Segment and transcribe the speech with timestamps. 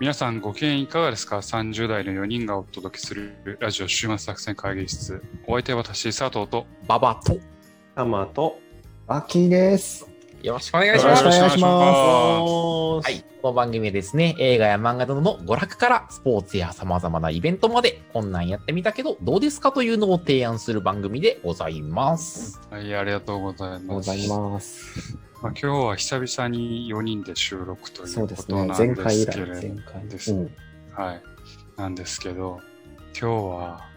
[0.00, 5.22] 皆さんご機嫌いかがですか ?30 代の4人がお届けするラジオ週末作戦会議室。
[5.46, 6.64] お相手は私、佐藤と。
[6.88, 7.38] ババと。
[7.94, 8.58] タマと。
[9.06, 10.08] アッキーです。
[10.42, 11.22] よろしくお願いします。
[11.22, 11.68] よろしくお願いしま
[13.02, 13.24] すはい。
[13.42, 22.58] この番組はですね、映画や漫画などの娯楽からスポーツや様々なイベントまで、こんなんやってみたけど、どうですかというのを提案する番組でございます。
[22.70, 23.86] はい、ありがとうございます。
[23.86, 25.18] ございます。
[25.42, 28.68] まあ、今日は久々に4人で収録ということなん。
[28.68, 30.08] 前ですけれ前ど回。
[30.08, 30.50] ですうん
[30.92, 31.22] はい。
[31.76, 32.60] なんですけど、
[33.18, 33.88] 今日は、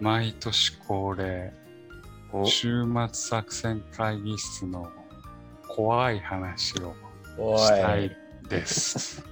[0.00, 1.52] 毎年恒例、
[2.44, 4.86] 週末作戦会議室の
[5.68, 6.94] 怖い話を
[7.38, 8.14] おしたい
[8.48, 9.24] です。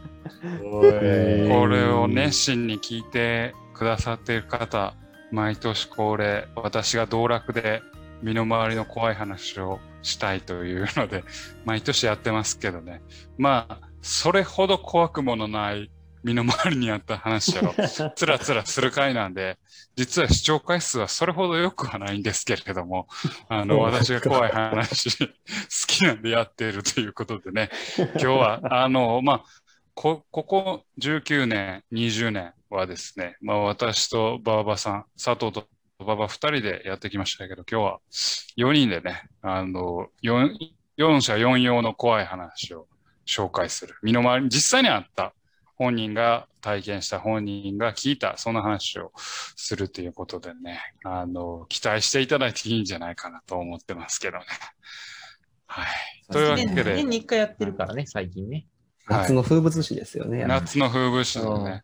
[0.62, 4.94] これを熱心に聞いてくださっている方、
[5.30, 7.82] 毎年恒例、私が道楽で
[8.22, 11.24] 身の回りの怖い話をしたいというので、
[11.64, 13.02] 毎年やってますけどね。
[13.38, 15.90] まあ、それほど怖くものない
[16.24, 17.74] 身の回りにあった話を
[18.14, 19.58] つらつらする回なんで、
[19.96, 23.08] 実は視聴回数はそれほど良くはないんですけれども、
[23.48, 25.26] あの、私が怖い話好
[25.86, 29.44] きなんでやっているということでね、今日は、あの、まあ、
[29.94, 35.68] こ、ここ19年、20年はですね、まあ私と馬場さん、佐藤と
[36.02, 38.00] 馬場2人でやってきましたけど、今日は
[38.56, 40.50] 4人でね、あの、4、
[40.98, 42.86] 4者4様の怖い話を
[43.26, 43.94] 紹介する。
[44.02, 45.34] 身の回りに実際にあった
[45.76, 49.12] 本人が体験した本人が聞いた、そんな話を
[49.56, 54.44] するということでね、あの、期待していただいていいんじゃないかなと思ってますけどね。
[55.66, 55.86] はい。
[56.30, 58.66] というわけで年に1回やってるからね、最近ね。
[59.12, 60.44] 夏の風物詩ですよね。
[60.46, 61.82] 夏の風物詩のね。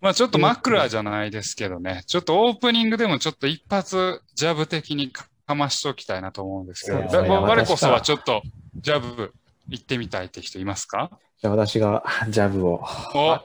[0.00, 8.42] まあちょっとマクラじゃないですけどね、ちょっとオープニングでもちょっと一発ジャブ的にかましておきたいなと思うんですけど、ねだ我こそは私ちょっと
[8.76, 9.32] ジャブ
[9.68, 11.10] 行ってみたいって人いますか？
[11.40, 12.82] じゃあ私がジャブを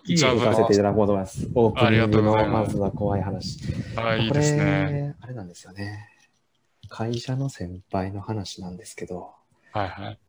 [0.05, 1.47] ジャブ行かせていただこうと思います。
[1.55, 3.59] オープニングありがとうござのいまずは怖い話。
[3.95, 4.63] あいいこですね。
[4.63, 6.09] れ、あれなんですよね。
[6.89, 9.33] 会社の先輩の話なんですけど、
[9.71, 10.19] はいはい。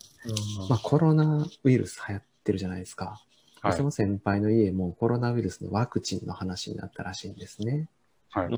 [0.68, 3.20] まあコロナウイルス流行ってるじゃないですか。
[3.60, 7.88] はいその先輩の家もコロナウイルスのワクチンの話になったらしいんですね。
[8.30, 8.48] はい。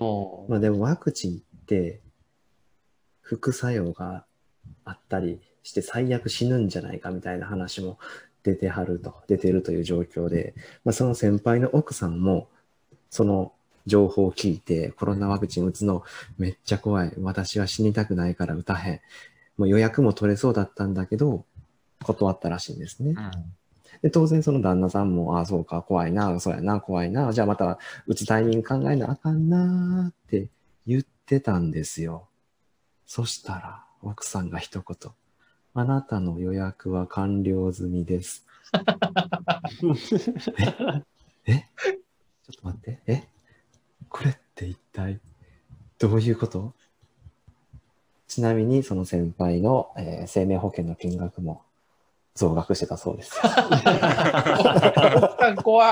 [0.49, 2.00] まあでもワクチンって
[3.22, 4.26] 副作用が
[4.84, 7.99] あったりして最悪死ぬんじゃないかみたいな話も
[8.43, 12.49] 出てはると、出てるという状況で、まあ、その先輩の奥さんも
[13.10, 13.53] その
[13.87, 16.03] 情報を聞いてコロナワクチン打つの
[16.37, 17.12] めっちゃ怖い。
[17.19, 19.00] 私は死にたくないから打たへん。
[19.56, 21.44] もう予約も取れそうだったんだけど
[22.05, 23.15] 断ったらしいんですね。
[24.03, 30.49] で、当然その旦那さんも、ああ、そうか、怖いな、そうやな、怖いな、じゃあまた打つタイミング考えなあかんなって
[30.87, 32.28] 言ってたんですよ。
[33.06, 35.12] そしたら、奥さんが一言、
[35.75, 38.47] あなたの予約は完了済みです。
[41.47, 41.65] ええ
[42.50, 43.22] ちょっと待って、え
[44.09, 45.20] これって一体
[45.99, 46.75] どういうこと？
[48.26, 51.62] ちなみにその先輩の、えー生命保険の金額も
[52.38, 53.43] 増額してたそうですよ。
[55.62, 55.88] 怖い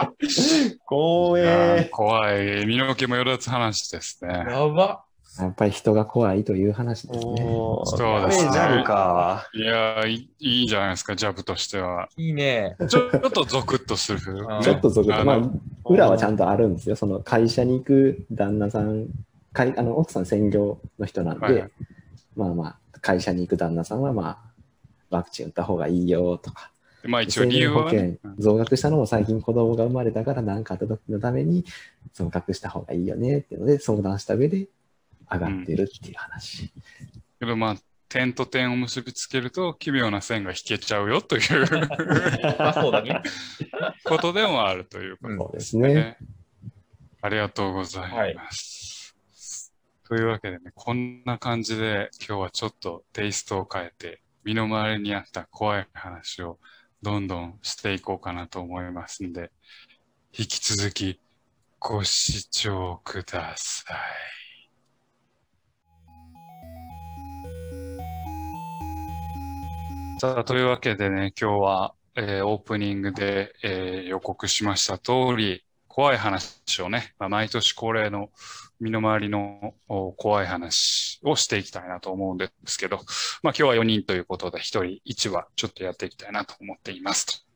[1.43, 1.89] やー栄。
[1.91, 2.67] 怖い。
[2.67, 4.47] 身の毛もよだつ話ですね。
[4.49, 5.03] やば。
[5.39, 7.37] やっぱり人が怖いという話ですね。
[7.43, 9.51] そうですねジャブか。
[9.55, 12.09] いやーいいいいじゃないですか、ジャブとしては。
[12.17, 12.77] いいね。
[12.89, 14.21] ちょちょっとゾクッとする？
[14.49, 15.15] うんちょっと続く。
[15.15, 15.41] あのまあ、
[15.85, 16.97] 裏はちゃんとあるんですよ。
[16.97, 19.09] その会社に行く旦那さん、
[19.53, 21.71] 会あの奥さん専業の人なんで、はいはい
[22.35, 24.39] まあまあ、会社に行く旦那さんはまあ、
[25.17, 26.71] ワクチン打った方がいいよとか、
[27.05, 28.19] まあ一応生理由命保険はね。
[28.39, 31.65] 増額したのも最近子供が生まれたから何かあった時のために
[32.13, 34.69] 増額した方がいいよねっていうので相談した上で
[35.31, 36.73] 上がってるっていう話。
[37.39, 37.77] けどまあ、
[38.09, 41.67] 点と点を結びつけると奇妙な線が引けちゃうよという
[42.59, 43.23] まあそうだね。
[44.05, 45.95] ことでもあるということですね。
[45.95, 46.19] ね。
[47.23, 49.15] ありがとうございます。
[50.09, 56.61] というわけでね、こんな感じで今日はちょっとテイストを変えて、身の回りにあった怖い話を
[57.03, 59.51] どんどんしていこうかなと思いますんで、
[60.39, 61.21] 引き続き
[61.81, 63.97] ご視聴ください。
[70.21, 75.66] さあ、というわけでね、今日は、えーオープニングで、えー予告しました通り、
[75.97, 78.29] 怖い話をね、まあ、毎年恒例の
[78.81, 82.99] 身の回りのお怖い話をしていきたいなと思うんですけど、
[83.43, 87.47] まあ今日は4人ということで、1人1話ちょっとやっていきたいなと思っています。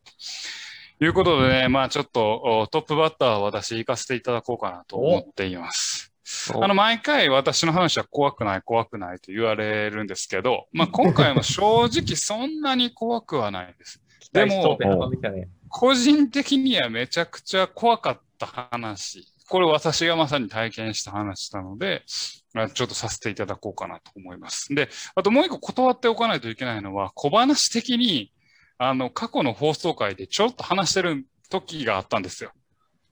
[0.99, 6.11] ということでね、まあちょっとおトップバッターは私行かせていただこうかなと思っています。
[6.55, 14.01] あの、毎回私の話は怖くない、怖くないと言われるんですけど、まあ今回も正直そんなに怖くはないです。
[14.33, 14.79] でも
[15.69, 19.33] 個人的にはめちゃくちゃ怖かった話。
[19.49, 24.75] これ私がまさに体験した話なので、ちょっとさせていただこうかなと思います。
[24.75, 28.33] で、あともう一個断っておかないといけないのは、小話的に、
[28.79, 32.53] あの、過去の放送回でちょっと話してる時があったんですよ。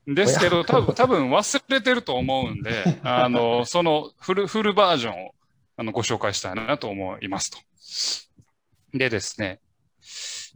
[0.06, 5.34] ですけど、多分、多分忘れてると思うんで、 あの、そのフル、フルバージョンを
[5.76, 7.58] あのご紹介したいなと思いますと。
[8.92, 9.60] でですね、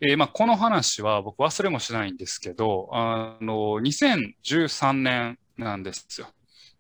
[0.05, 6.27] えー、まあ、この話は僕忘れもしないんですけど、あの、2013年なんですよ。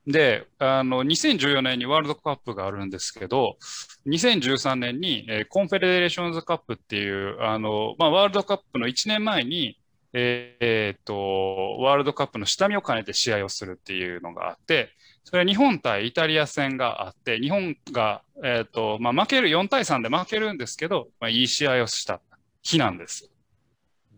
[0.08, 3.58] で、あの、2014年にワールドカップがあるんですけど、
[4.06, 9.78] 2013年に、えー、コンフェデレーションズカップっていう、あの、まあ、ワールドカップの1年前に、
[10.12, 14.90] えー、っと、ワールドカップの下見を兼ねて試合をするっていうのがあって、
[15.22, 22.20] それは日本対イタリア戦があって、日本が、えー、と、まあ、負ける、4対3で負けるんですけど、まあ、いい試合をした
[22.62, 23.30] 日なんです。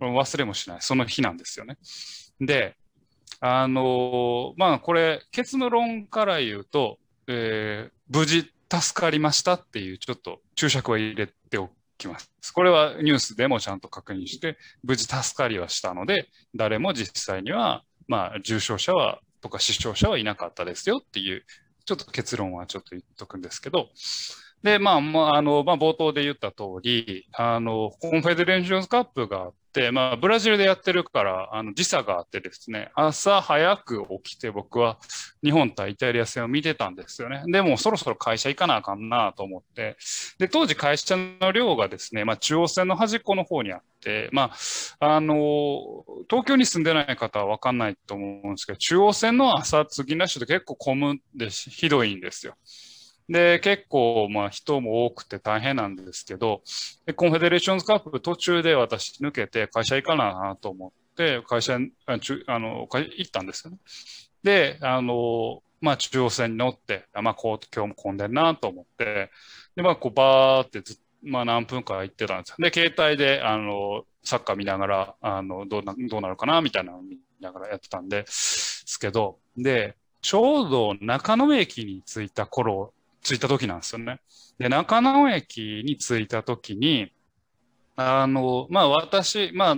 [0.01, 0.79] 忘れもしない。
[0.81, 1.79] その日なんですよね。
[2.41, 2.77] で、
[3.41, 12.31] あの、まあ、これ、結論から言うと、えー、無事助かりましたっていう、ちょっと注釈を入れておきます。
[12.53, 21.45] これはニュースでもちゃんと確認して、無事助かりはしたので、誰も実際には、まあ、重症者は、とか死傷者はいなかったですよっていう、
[21.85, 23.91] ちょっと結論はちょっと言っとくんですけど、
[24.65, 34.97] で、まあ、まあ、あの、まあ、冒頭で言った通り、あの、コンフェデレーションズカップがあって、まあ、ブラジルでやってるから、あの時差があってですね、朝早く起きて僕は
[35.43, 37.43] 日本対イタリア戦を見てたんですよね。
[37.47, 39.99] でもそろそろ会社行かなあかんなと思って、
[40.39, 44.53] で、当時会社の寮がですね、まあ、中央線の端っこの方にあって、ま
[44.99, 52.55] あ、あの、東京に住んでない方はわかんないと思うんですけど、中央線の朝通勤ラッシュって結構混むんでひどいんですよ。
[53.29, 56.63] で、結構、まあ、人も多くて大変なんですけど、
[57.17, 63.79] コンフェデレーションズカップ途中で私抜けて会社行かなと思って、会社、ああの、行ったんですよね。
[64.43, 69.31] で、あの、まあ、中央線に乗って、まあ、こう、今日も混んでんなと思って、
[69.75, 72.57] で、まあ、こう、バーってずまあ、何分か行ってたんですよ。
[72.59, 82.94] で、携帯で、あの、サッカー見ながら、あの、どうな、どうなるかな、みたいなのを見ながらやってたんですけど、で、ちょうど中野駅に着いた頃
[83.25, 84.21] 着いた時なんですよね。
[84.59, 87.13] で、中野駅に着いた時に、
[87.97, 89.77] あの、まあ私、まあ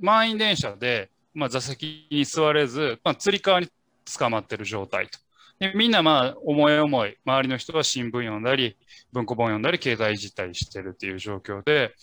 [0.00, 3.68] 満員電車で、まあ座席に座れず、まあつり革に
[4.16, 5.18] 捕まってる状態と。
[5.58, 8.76] でみんなまあ思い思い、周りの人は新聞読んだり、
[9.12, 11.94] 文庫本読んだり、携帯いじったりしてるっていう状況で、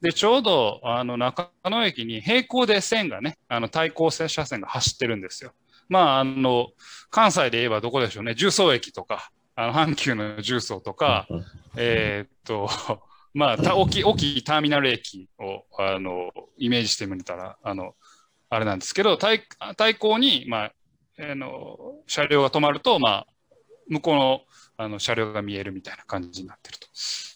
[0.00, 5.52] で、ちょうどあの中野駅に平行で線がね、あの対向車線が走ってるんですよ。
[5.88, 6.68] まあ、あの、
[7.10, 11.26] 関西で言えばどこでしょうね、重曹駅とか、あの阪急の重曹とか、
[11.76, 12.68] えっと、
[13.34, 17.94] まあ、大きい、大きいターミナル駅を、あの、イメージしてみたら、あの、
[18.48, 19.42] あれなんですけど、対
[19.76, 20.72] 対向に、まあ、
[21.18, 21.76] あの、
[22.06, 23.26] 車両が止まると、まあ、
[23.88, 24.40] 向こうの
[24.78, 26.86] あの車両が見えるみたいな感じになってると。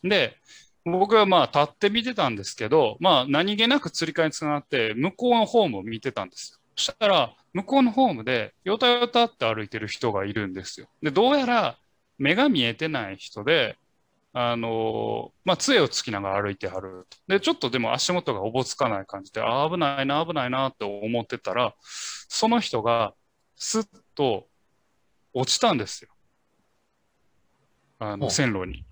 [0.02, 0.36] で、
[0.84, 6.58] 僕はまあ立って見てたんですけど、まあ何気なく釣り替えにつながって、向こうのホームを見てたんですよ。
[6.76, 10.88] そしたら、向こうのホームで、よたよたって歩いてる人がいるんですよ。
[11.02, 11.78] で、どうやら、
[12.20, 13.76] 目が見えてない人で、
[14.32, 17.06] あのまあ、杖をつきながら歩いてはる。
[17.26, 23.14] で、ちょっとでも足元がおぼつかない感じで、あ、危ないな、危ないなって思ってたら、その人が
[23.56, 24.46] スッと
[25.32, 26.10] 落ちたんですよ。
[27.98, 28.84] あの、線路に。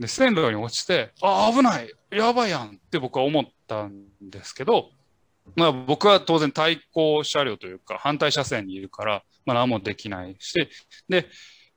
[0.00, 4.90] で、線路に落ちて、あ、危ないやばいやんって僕は思ったんですけど、
[5.54, 10.68] まあ僕は当然対向車両というか反対車線にいるから、まあ何もできないし、
[11.08, 11.28] で、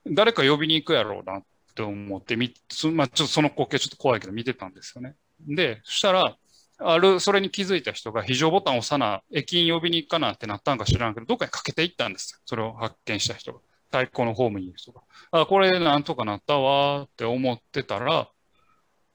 [0.06, 1.44] 誰か呼びに行くやろうなっ
[1.76, 2.54] て思ってみ、
[2.94, 5.16] まあ、ちょっとその光景ちょっと怖いけど見てたんですよね。
[5.48, 6.38] で、そしたら、
[6.80, 12.40] ある、それに気づいた人が非常ボタンを押さな、駅員呼びに行かなってなったんか知らんけど、どっかにかけていったんですよ。
[12.46, 13.60] それを発見した人が。
[13.92, 15.02] 太鼓のホームにいる人が。
[15.32, 18.28] あ、これなんとかなったわって思ってたら、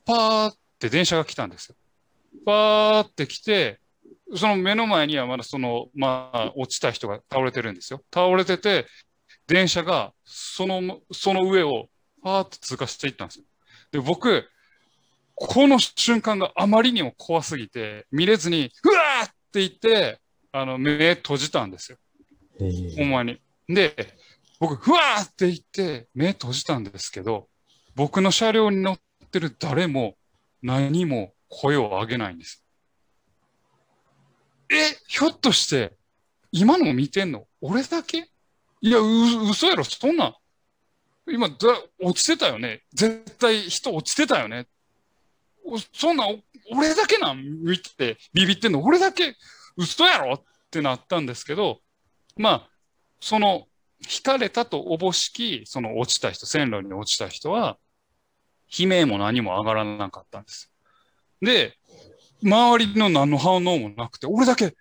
[0.07, 1.77] パーって電車が来たんですよ。
[2.47, 3.81] パーって来て、
[4.37, 8.03] その目の前にはまだその、まあ、落ちた人が倒れてるんですよ。
[8.15, 8.87] 倒れてて、
[9.49, 11.89] 電車がその、その上を
[12.23, 13.45] パーッと通過していったんですよ。
[13.91, 14.49] で、僕、
[15.35, 20.21] この瞬間があまりにも怖すぎて、見れずに、うわーって言って、
[20.53, 21.99] あの、目閉じたんですよ。
[22.97, 23.41] ほんまに。
[23.69, 24.15] で、
[24.61, 27.49] 僕、ふわーって言って、目閉じたんですけど、
[27.95, 28.99] 僕の車両に乗っ
[29.31, 30.17] てる誰も
[30.63, 32.65] 何も声を上げないんです。
[34.71, 34.75] え、
[35.07, 35.97] ひょっとして、
[36.53, 37.47] 今の見てんの？
[37.61, 38.29] 俺だけ？
[38.81, 40.37] いや、う、嘘やろ、そんな。
[41.29, 41.57] 今、だ、
[42.01, 42.83] 落ちてたよね。
[42.95, 44.67] 絶対人落ちてたよね。
[45.93, 46.27] そんな、
[46.71, 47.63] 俺だけなん？
[47.63, 49.37] 見てて、ビビってんの俺だけ。
[49.77, 51.81] 嘘やろってなったんですけど、
[52.37, 52.71] まあ、
[53.21, 53.67] その、
[54.01, 57.79] 引かれたとおぼしき、その落ちた人、線路に落ちた人は、
[58.71, 60.71] 悲鳴も何も上がらなかったんです。
[61.43, 61.77] で、
[62.43, 64.75] 周りの何の反応もなくて、俺だけ、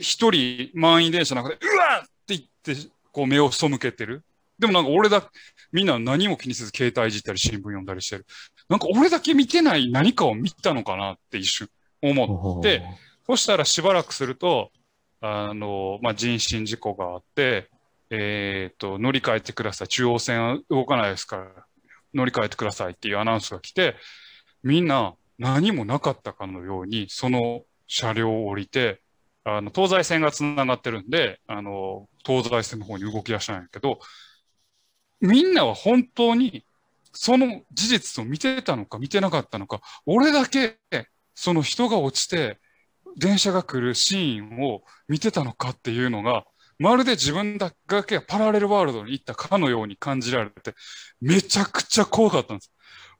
[0.00, 2.74] 一人満員電車の中で、うわって言って、
[3.18, 4.22] こう目を背けてる。
[4.60, 5.28] でもなんか俺だ、
[5.72, 8.26] みんな何も気にせず携帯いじったり新聞読んだりしてる。
[8.68, 11.68] なんか俺だけ見てない何かを見たのかなって一瞬
[12.00, 12.84] 思って、
[13.26, 14.70] そしたらしばらくすると、
[15.20, 17.68] あの、まあ、人身事故があって、
[18.10, 19.88] えっ、ー、と、乗り換えてください。
[19.88, 21.48] 中央線は動かないですから、
[22.14, 23.96] 乗り換えてくださいっていうアナウンスが来て、
[24.62, 29.00] みんな何もなかったかのように、その車両を降りて、
[29.56, 34.00] あの、東西線が繋がってるんで、あの、東西線の方に動き出したんやけど、
[35.20, 36.64] みんなは本当に
[37.12, 40.78] その事実を見てたのか見てなかったのか、俺だけ
[41.34, 42.58] その人が落ちて
[43.18, 46.44] 電車が来るシーンを見てたのかっていうのが、
[46.78, 47.72] まるで自分だ
[48.06, 50.74] けがパラレルワールドに行ったかのように感じられて、
[51.20, 52.72] めちゃくちゃ怖かったんです。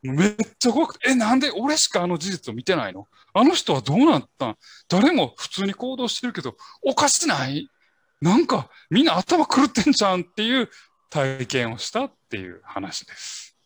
[0.02, 3.06] めっちゃ怖くて、え、なんで俺しかあの事実を見てないの？
[3.34, 4.56] あの人はどうなったん？
[4.88, 7.68] 誰も普通に行動してるけど、おかしない？
[8.20, 10.68] なんかみんな頭狂ってんじゃんっていう
[11.10, 13.56] 体験をしたっていう話です。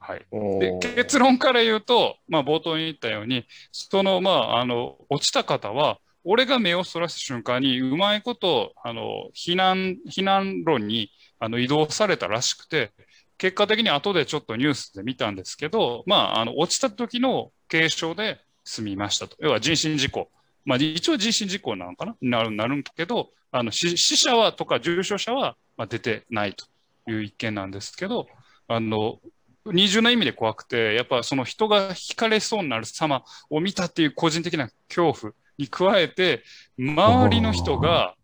[0.00, 12.92] はい、で結論から言うと、まあ、冒頭に言ったように、その、まあ、あの、落ちた方は、俺が目をそらした瞬間に、うまいこと、あの、避難、避難路にあの移動されたらしくて、
[13.38, 19.36] 結果的に後でちょっとニュースで見たんですけど、まあ、あの、落ちた時の軽傷で済みましたと。
[19.40, 20.28] 要は人身事故。
[20.64, 22.16] まあ、一応人身事故なのかな？
[22.20, 26.66] なる、なるんけど、あの、死者はとか重症者は、まあ、出てないと
[27.10, 28.26] いう一件なんですけど、
[28.66, 29.20] あの、
[29.64, 36.42] 二重な意味で怖くて、やっぱその人が惹かれそうになる様を見たっていう個人的な恐怖に加えて、
[36.78, 38.14] 周りの人が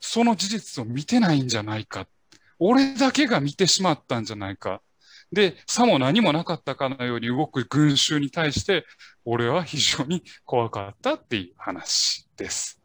[0.00, 2.06] その事実を見てないんじゃないか。
[2.64, 4.82] 俺だけが見てしまったんじゃないか。
[5.32, 8.84] で、さも何もなかったかのように動く群衆に対して、
[9.24, 12.80] 俺は非常に怖かったっていう話です。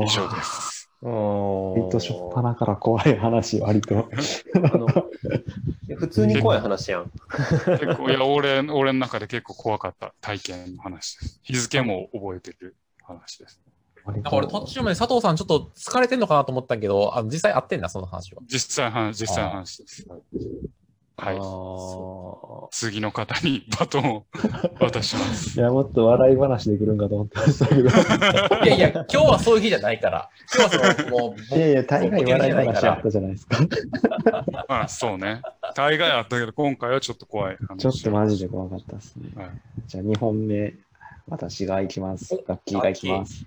[0.00, 0.90] 以上です。
[1.00, 4.10] 割としょっぱなから怖い話、割と。
[5.96, 7.12] 普通に怖い話やん。
[7.78, 11.40] 結構、いや、俺、俺の中で結構怖かった体験の話です。
[11.44, 13.60] 日付も覚えてる話です。
[14.06, 18.42] なんか俺途中まで佐藤さんちょっと疲れてんのかなと思ったけど、あの実際会ってんだ、その話は。
[18.46, 20.06] 実際話、実際の話です。
[21.20, 21.36] はい。
[22.70, 24.26] 次の方に バトンを
[24.80, 25.60] 渡します。
[25.60, 27.90] いや、もっと笑い話で来るんかと思ってましたけど。
[28.64, 30.30] いやいや、今日はそういう日じゃないから。
[30.56, 33.58] 今日はその、もう、いやいや、大概笑い話あったじゃないですか。
[34.66, 35.42] まあ、そうね。
[35.74, 37.76] 大概あったけど、今回はちょっと怖い話。
[37.76, 39.30] ちょっとマジで怖かったですね。
[39.36, 39.50] はい、
[39.86, 40.72] じゃあ、2本目、
[41.28, 42.42] 私が行きます。
[42.46, 43.44] 楽器が行きます。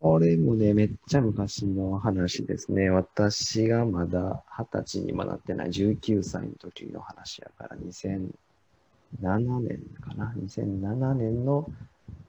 [0.00, 2.90] これもね、めっちゃ昔の話ですね。
[2.90, 11.70] 私がまだ二十歳にもなってない19歳の時の話やから、2007年かな？2007年の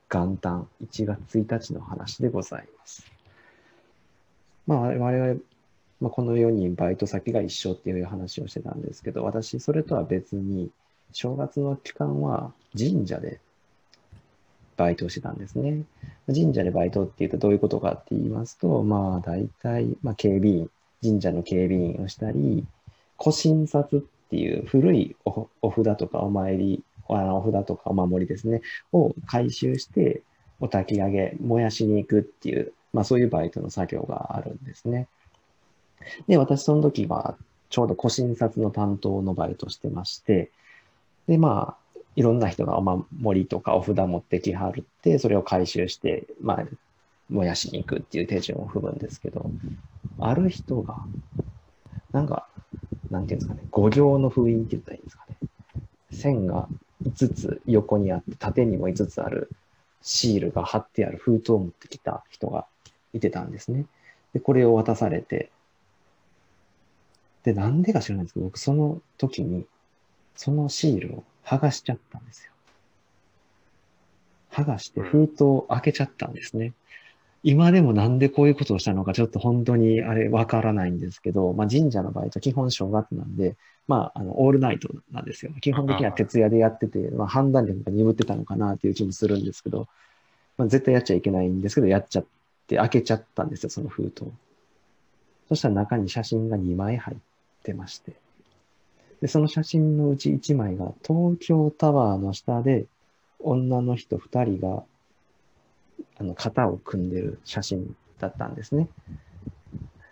[0.10, 3.06] 元旦、1月1日の話でございます。
[4.66, 5.40] まあ、我々、
[6.00, 10.72] まあ、この4人バイト先が一緒っていう話をしてたんですけど、私、それとは別に、
[11.12, 13.40] 正月の期間は神社で
[14.78, 15.84] バイトをしてたんですね。
[16.28, 20.70] 神社でバイトって言うとどういうことかって言いますと、まあ大体、まあ警備員、
[21.02, 22.66] 神社の警備員をしたり、
[23.22, 30.24] 古神札っていう古いお札とかお参り、お札とかお守りですね、を回収して
[30.60, 35.08] お焚き上げ、燃やしに行くっていう、まあそういうバイトの作業があるんですね。
[36.28, 37.38] で、私その時は
[37.70, 40.52] ちょうど古神札の担当のバイトしてまして、
[41.28, 41.85] で、まあ、
[42.16, 46.66] いろんな人がお守りとかお札持ってきはるって、それを回収して、まあ、
[47.30, 49.52] 燃やしに行くっていう手順を踏むんですけど、
[50.20, 50.98] ある人が、
[52.12, 52.48] なんか、
[53.12, 55.36] なんていうんですかね、五行の封印って言ったらいいんですかね。
[56.12, 56.70] 線が
[57.04, 59.52] 5つ横にあって、縦にも5つある
[60.02, 62.66] シールが貼ってある封筒を持ってきた人が
[63.14, 63.86] いてたんですね。
[64.34, 65.52] で、これを渡されて、
[67.44, 69.66] で、なんでか知らないんですけど、僕その時に、
[70.36, 72.52] そのシールを剥がしちゃったんですよ。
[74.52, 76.74] 剥がして封筒を開けちゃったんですね。
[77.44, 83.56] 今でもなんでこういうことをしたのかちょっと本当にあれわからないんですけど、まあ神社の場合と基本正月なんで、
[83.88, 85.52] まああのオールナイトなんですよ。
[85.62, 89.88] 基本的には徹夜でやってて、まあ判断力が鈍ってたのかなっていう気もするんですけど、
[90.58, 92.26] まあ絶対やっちゃいけないんですけど、やっちゃっ
[92.66, 94.26] て開けちゃったんですよ、その封筒。
[95.50, 97.18] そしたら中に写真が2枚入っ
[97.62, 98.14] てまして。
[99.26, 102.86] で、その写真のうち1枚が東京タワーの下で
[103.40, 104.84] 女の人2人が
[106.20, 108.88] あの型を組んでる写真だったんですね。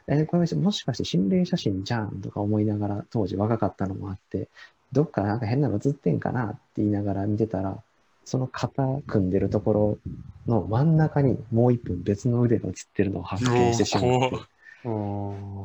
[0.07, 4.49] えこれもしかして心霊写真じゃんとか思いながら当時若かったのもあって
[4.91, 7.77] どっかなんか変なの写ってんかなって言いながら見てたら
[8.25, 9.97] その型組んでるところ
[10.47, 14.39] の真ん中にもう一分別の腕が写ってるのを発見してしまって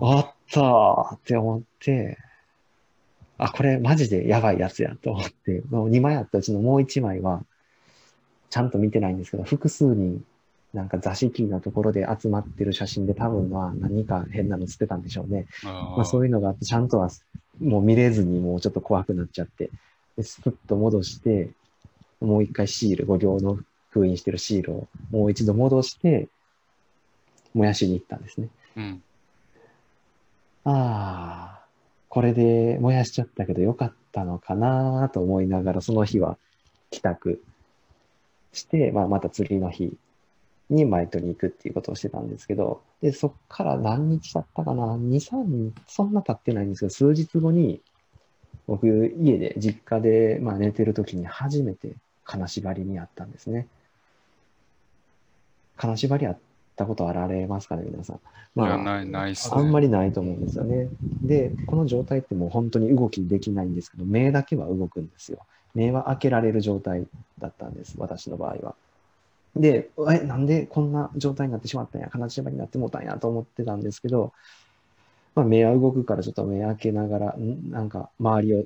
[0.03, 2.19] あったーって思って
[3.39, 7.43] あ、これマジでやばいやつやと思って、もう2枚あったうちのもう1枚は、
[8.51, 10.25] ちゃんと見てないんですけど、複数人、
[10.75, 15.47] なんか座敷のところで集まってる写真で多分は何か変なの捨てたんでしょうね。
[15.97, 17.11] まあそういうのがあって、ちゃんとは
[17.61, 19.71] もう見れずにもうちょっと怖くなっちゃって、
[20.17, 21.51] でスプッと戻して、
[22.21, 23.59] もう一回シール、五行の
[23.91, 26.29] 封印してるシールをもう一度戻して、
[27.55, 28.49] 燃やしに行ったんですね。
[28.77, 29.03] うん。
[30.65, 31.58] ああ、
[32.09, 36.39] これで燃やしちゃったけどよかったのかなと思いながら、その日は
[36.91, 37.43] 帰宅
[38.53, 39.97] して、まあ、また次の日
[40.71, 47.81] にマイトに行くっていうことをしてたんですけど、で、そっから何日経ったかな ?2、3日、そんな経ってないんですけど、数日後に、
[48.67, 53.67] 僕、家で、実家で、まあ、寝てる時に初めて金縛りにあったんですね。
[55.77, 56.39] 金縛りあっ
[56.79, 58.17] たことあられますかね、皆さん。
[58.17, 59.61] いや、ない、ないっすね。
[59.61, 60.91] あんまりないと思うんですよね。
[61.23, 65.41] で、この状態ってもう本当に動きできないんですけど、目だけは動くんですよ。
[65.75, 67.07] 目は開けられる状態
[67.39, 68.77] だったんです、私の場合は。
[69.57, 74.33] で、え、なんでこんな状態になってしまったんや、金縛りになってもうたんやと思ってたんですけど、
[75.35, 78.65] まあ、目は動くからちょっと目開けながら、んなんか周りを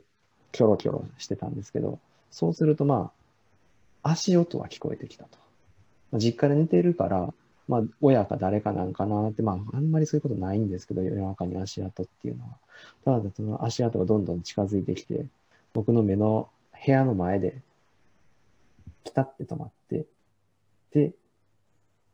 [0.52, 2.00] キョロキョロしてたんですけど、
[2.30, 3.12] そうするとま
[4.02, 5.38] あ、足音は聞こえてきたと。
[6.10, 7.34] まあ実家で寝てるから、
[7.72, 12.58] まあ、親か誰かなんかなって、まあ、あんまりそういうことないんですけど、夜中に足跡っていうのは。
[13.04, 15.26] ただ、その足跡がどんどん近づいてきて、
[15.72, 16.50] 僕の目の
[16.84, 17.62] 部屋の前で、
[19.04, 20.04] ピタって止まって、
[20.92, 21.12] で、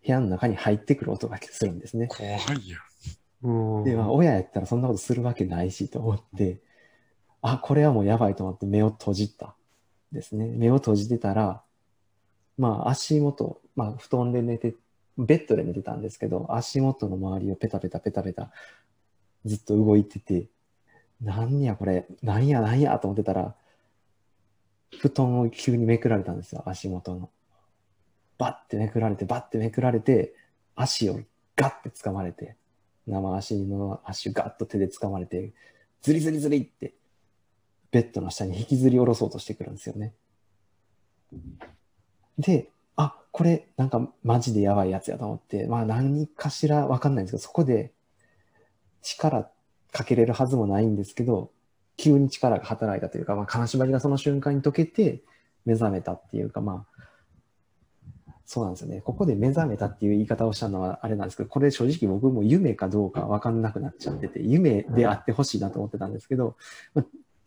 [0.06, 2.06] 部屋の中に入ってくる音がするんですね。
[2.06, 2.78] 怖いよ。
[3.84, 6.58] で、まあ、親やったらそんなことするわけないしと思って、
[7.42, 9.54] あ、これはもうやばいと思って目を閉じた。
[10.12, 10.46] ですね。
[10.46, 11.62] 目を閉じてたら、
[12.56, 14.74] まあ、足元、まあ、布団で寝て、
[15.18, 18.52] ベッドで寝てたんですけど、足元の周りをペタペタペタペタ、
[19.44, 20.46] ずっと動いてて、
[21.20, 23.56] なんやこれ、なんやなんやと思ってたら、
[25.00, 27.30] 布団を急にめくられたんですよ、足元の。
[28.38, 30.34] バッてめくられて、バッてめくられて、
[30.76, 31.20] 足を
[31.56, 32.56] ガッて掴まれて、
[33.08, 35.52] 生足の足をガッと手で掴まれて、
[36.02, 36.94] ズリズリズリって、
[37.90, 40.14] ベッドの下に引きずり下ろそうとしてくるんですよね。
[42.38, 42.70] で、
[43.30, 47.92] これなんかマジでやばいやつやと思って、まあ何かしらわかんないんですけど、そこで
[49.02, 49.48] 力
[49.92, 51.50] かけれるはずもないんですけど、
[51.96, 55.22] 急に力が働いたというか、まあ金縛りがその瞬間に解けて
[55.64, 56.98] 目覚めたっていうか、まあ、
[58.46, 59.02] そうなんですよね。
[59.02, 66.56] ここで目覚めたっていう言い方をしたのはあれなんですけど、これ正直僕も夢かどうかわかんなくなっちゃってて、夢であってほしいなと思ってたんですけど、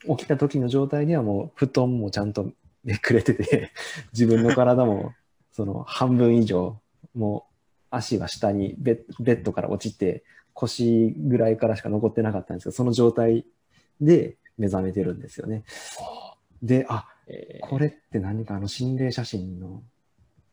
[0.08, 2.52] 起きた時の状態ではもう布団もちゃんと
[2.84, 3.72] めくれてて、
[4.14, 5.14] 自分の体も
[5.52, 6.80] その半分以上、
[7.14, 7.54] もう
[7.90, 13.46] 足は下にベッベッドから落ちて腰ぐらいからしか残ってなかったんですけど、その状態
[14.00, 15.64] で目覚めてるんですよね。
[16.64, 17.08] で、あ、
[17.62, 19.84] これって何かあの心霊写真の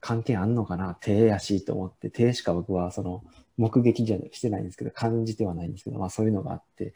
[0.01, 0.95] 関係あんのかな？
[1.01, 3.25] 手やしと思って、手しか僕はその
[3.57, 6.95] 目撃じゃしてないんですけど、感じてはないんですけど、まあそういうのがあって、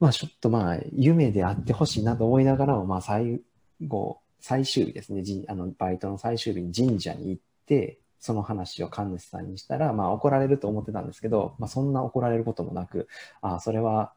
[0.00, 3.40] まあちょっとまあ夢であってほしいなと思いながらも、まあ最
[3.86, 13.06] 後、最終日ですね、じあのバイトの最終日に神社に行って、その話を神主さんにしたら、まあ怒られると思ってたんですけど、まあそんな怒られることもなく、
[13.40, 14.12] ああ、それは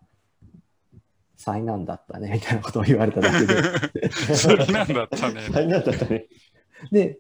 [1.38, 4.10] 災難だったね、みたいなことを言われただけで。
[4.12, 5.42] それなんだったね。
[5.54, 6.26] 大変だったね。
[6.92, 7.20] で、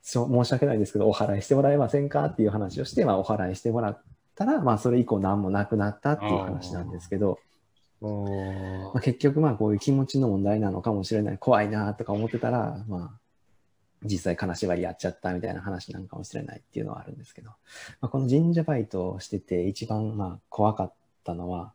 [0.00, 2.24] そう申し訳ないですけど、お払いしてもらえませんか？
[2.26, 4.02] っていう話をして、まあ、お払いしてもらっ
[4.34, 7.38] たら、まあ、それ以降何もなくなったっていう話なんですけど、
[8.94, 13.20] まあ、結局、まあ、こういう気持ちの問題なのかもしれない、怖いなとか思ってたら、まあ、
[14.02, 17.50] 実際金縛りやっちゃったみたいな話なんかもしれないっていうのはあるんですけど、
[18.00, 21.72] まあ、この神社バイトをしてて一番まあ怖かったのは、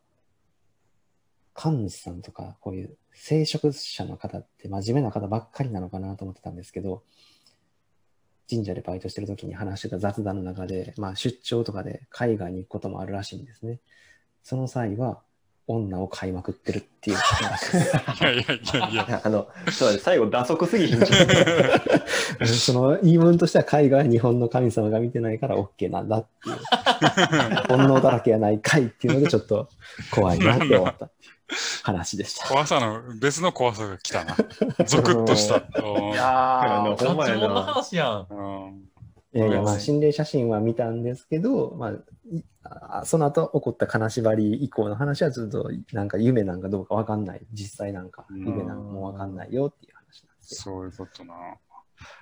[1.54, 7.02] 神主さんとかこういう聖職者の方って真面目な方ばっかりなのかなと思ってたんですけど、
[8.48, 13.80] 神社でバイトしてる時に話してた雑談の中で、まあ出張とかで海外に行くこともあるらしいんですね。
[14.42, 15.22] その際は
[15.68, 17.96] 女を買いまくってるっていう話です。
[18.20, 18.46] いやいやい
[18.94, 19.22] やいや。
[19.24, 22.46] あの、そうだね、最後、打足すぎひんじゃん。
[22.46, 26.56] その言い分としては海外は日本の神様が見てないから OK なんだっていう。
[27.68, 29.68] 煩悩だらけやないかいっていうのでちょっと
[30.10, 31.32] 怖いなって思ったっていう
[31.84, 32.48] 話でした。
[32.48, 34.36] 怖さの、別の怖さが来たな。
[34.86, 35.56] ゾクッとした。
[35.56, 35.60] い
[36.14, 37.62] やー、ほんまやガチモンのな。
[37.62, 38.26] 話やん。
[38.30, 38.34] う
[38.68, 38.91] ん
[39.34, 41.92] いやいや、まあ、うん心霊写真は見たんですけど、まあ
[42.30, 47.40] いあ、その後起こった金縛り以降の話はずっと、なんか夢なんかどうかわかんない。
[47.52, 50.74] 実際なんか、うん夢なんかもわかんないよっていう話なんですよ。
[50.74, 51.34] そういうことな。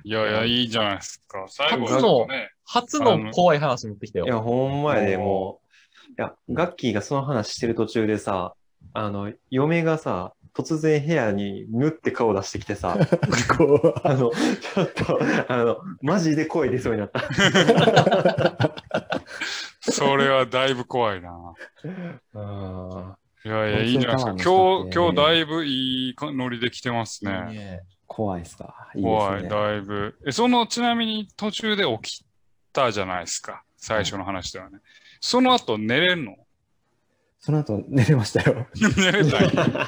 [0.04, 1.44] いやいや、いいじゃないですか。
[1.48, 2.50] 最後初のね。
[2.64, 4.26] 初の怖い話持ってきたよ。
[4.26, 6.10] いや、ほんまやで、もう。
[6.10, 8.54] いや、ガッキーがその話してる途中でさ、
[8.92, 12.96] あの、嫁がさ、突然部屋にぬって顔出してきてさ、
[13.56, 17.20] こうあの、ちょっと、あの、マジで声出そうになった。
[19.80, 21.54] それはだいぶ怖いな。
[22.34, 24.50] あいやいや、いいんじゃないですか。
[24.50, 27.46] 今日、今日だいぶいいノリで来てますね。
[27.50, 28.90] いいね怖いっすか？
[28.94, 29.48] いい怖い。
[29.48, 30.18] だいぶ。
[30.26, 32.24] え、その、ちなみに途中で起き
[32.72, 33.62] たじゃないですか。
[33.76, 34.80] 最初の話ではね。
[35.20, 36.36] その後寝れんの？
[37.38, 38.66] その後寝れましたよ。
[38.98, 39.42] 寝れない。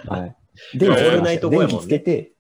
[0.07, 0.37] はい。
[0.75, 2.33] いや電気つけましたオールナイト声もんね電気つけて、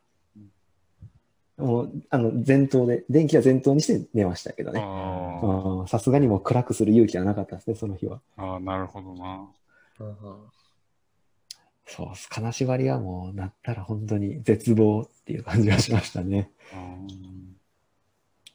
[1.56, 4.80] もう、あの、前頭で、電気は前頭にして寝ましたけどね。
[4.80, 8.20] ああーさすがにもう暗くする勇気はなかったですね、その日は。
[8.36, 9.48] ーあー、なるほどな。
[11.86, 12.28] そうっす。
[12.28, 16.50] 金縛りはもう、なったら本当に絶望っていう感じがしましたね。
[16.72, 17.52] うん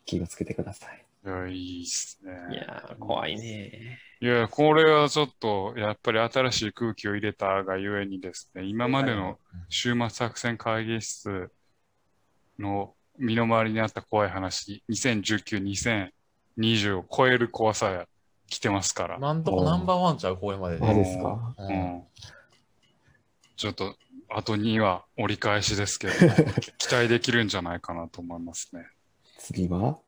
[0.05, 1.06] 気をつけてください。
[1.27, 2.31] いや、いいっすね。
[2.51, 3.99] いやー、怖いね。
[4.21, 9.37] いや、これはちょっと、やっぱり新しい空気を入れたがゆえにですね、今までの
[9.69, 11.51] 週末作戦会議室
[12.57, 18.07] の身の回りにあった怖い話、2019、2020を超える怖さが
[18.47, 19.19] 来てますから。
[19.19, 20.93] なんとかナンバーワンちゃう、これまであで。
[20.95, 21.55] ですか？
[21.57, 22.03] ううんん。
[23.55, 23.95] ちょっと、
[24.29, 26.13] 後には折り返しですけど、
[26.77, 28.87] 期待できるんじゃないかなと思いますね。
[29.37, 29.99] 次は、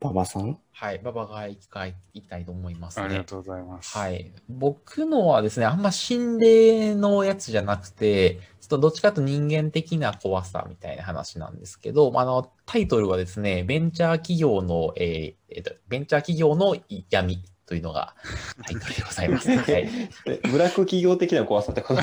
[0.00, 0.58] 馬場さん？
[0.72, 3.06] はい、馬場が行き行きたいと思いますね。
[3.06, 3.98] ありがとうございます。
[3.98, 4.30] はい。
[4.48, 16.76] 僕のはですね、あんま心霊のやつじゃなくて、ちょっとどっちかというと人間的な怖さみたいな話なんですけど、まああの、タイトルはですね、ベンチャー企業の、えーえーと、ベンチャー企業の
[17.10, 18.14] 闇というのが
[18.64, 19.50] タイトルでございます。
[19.50, 19.88] はい。
[20.26, 22.00] えブラック企業的な怖さってこと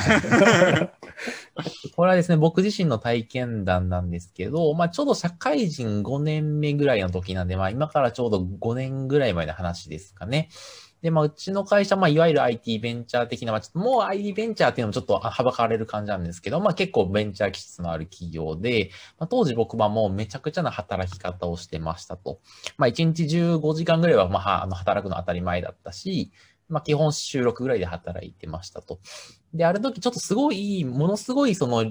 [1.96, 10.50] これはですね、僕自身の体験談なんですけど、まあちょうど社会人5年目ぐらいの時なんで、まあ今からちょうど5年ぐらい前の話ですかね。
[11.06, 18.90] で、まあうちの会社、まあいわゆる IT ベンチャー的な、まあちょっともう IT ベンチャーっていうのもちょっとはばかれる感じなんですけど、まあ結構ベンチャー気質のある企業で、
[19.20, 22.40] まあ、当時僕はもうめちゃくちゃな働き方をしてましたと。
[22.80, 26.32] まあ1日15時間ぐらいはまああの働くの当たり前だったし、
[26.70, 28.98] まあ基本収録ぐらいで働いてましたと。
[29.54, 31.86] で、ある時ちょっとすごい、ものすごいその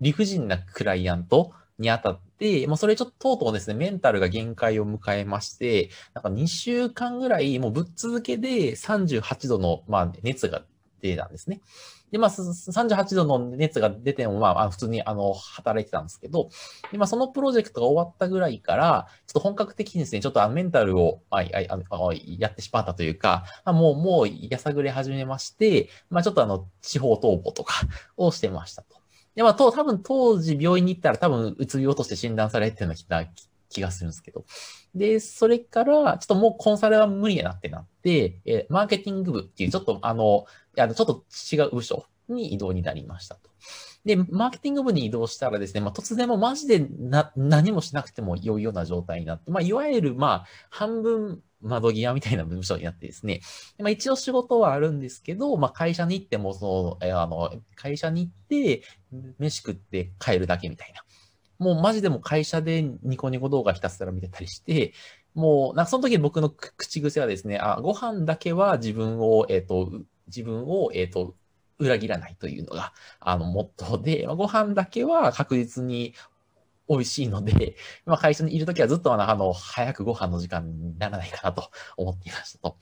[0.00, 10.62] 理不尽なクライアントにあたって、もうそれちょっととうとうですね、メンタルが限界を迎えまして、なんか2週間ぐらいもうぶっ続けで38度の、まあ、熱が
[11.00, 11.60] 出たんですね。
[12.10, 16.48] で、まあ、38度の熱が出ても、まあ、普通にあの働いてたんですけど、
[16.92, 27.74] で、まあ、そのプロジェクトが終わったぐらいから、ちょっと本格的にですね、ちょっとメンタルを、あああやってしまったというか、まあ、もう、もうやさぐれ始めまして、まあ、ちょっとあの、地方逃亡とか
[28.16, 29.03] をしてましたと。
[29.34, 33.24] で、まあ、と、多分当時病院に行ったら多分うつ病として診断されてるのきた
[33.68, 34.44] 気がするんですけど。
[34.94, 43.50] で、それから、ちょっともうコンサルは無理やなってなって、えーマーケティング部っていうちょっとあの、いやちょっと違う部署に移動になりましたと。
[44.04, 53.40] で、マーケティング部に移動したらですね、まあ、突然もマジでな何もしなくても良いような状態になって、まあ、いわゆる、まあ、半分窓際みたいな部署になってですね、
[53.78, 58.82] まあ、一応仕事はあるんですけど、まあ、会社に行っても、その、えあの、会社に行って、
[59.38, 61.02] 飯食って帰るだけみたいな。
[61.58, 64.92] もうマジでも会社でニコニコ動画ひたすら見てたりして、
[65.34, 69.90] もう、なんかその時僕の口癖はですね、あ、ご飯だけは自分を、えっ、と、
[70.26, 71.34] 自分を、えっ、と、
[71.78, 76.14] 裏切らないというのが、あの、モットーで、ご飯だけは確実に
[76.88, 82.76] 美味しいので、 まあ、会社にいるときはずっとあの、早くご飯の時間にならないかなと思っていましたと。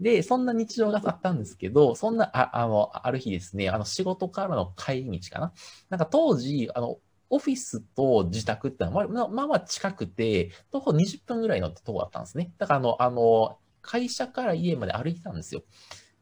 [0.00, 5.52] で、そんな日常があったんですけど、そんな、ああの、ある日ですね、あの、仕事からの帰り道かな。
[5.88, 12.52] なんか当時、あの、オフィスと自宅ってのは、まあ、まあまあ近くて、徒歩20分ぐらいのとこだったんですね。
[12.58, 15.62] だからあの、あの、会社から家まで歩いてたんですよ。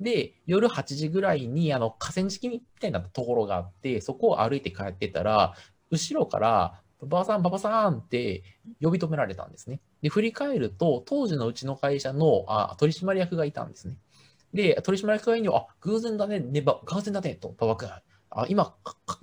[0.00, 5.54] で、夜8時ぐらいに、あの、河川敷みたいなところがあって、そこを歩いて帰ってたら、
[5.90, 8.42] 後ろから、ばばさん、ばばさんって
[8.82, 9.80] 呼び止められたんですね。
[10.02, 13.96] で、振り返ると、当時のうちの会社のあ取締役がいたんですね。
[14.52, 17.88] で、取締役がいには、あ、偶然だね、ね、ば、偶然だね、と、馬場君。
[18.30, 18.74] あ、今、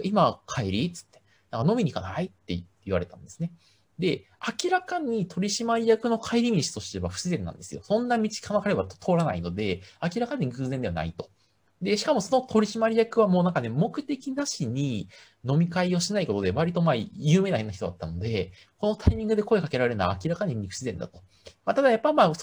[0.03, 0.91] 今帰り？
[0.91, 2.25] つって、なんか飲みに行かない？
[2.25, 3.51] って言われたんですね。
[3.99, 4.25] で、
[4.63, 7.81] 明らかに取締役の帰り道としては不自然なんですよ。
[7.83, 11.29] そんな道かまかれば通らないので、明らかに偶然ではないと。
[11.81, 15.09] で、しかもその取締役はもうなんかね、目的なしに
[15.43, 21.19] 飲み会をしないことで割とまあ有名な人だったので、このタイミングで声かけられるのは明らかに不自然だと。
[21.65, 22.33] まあ、ただやっぱまあ、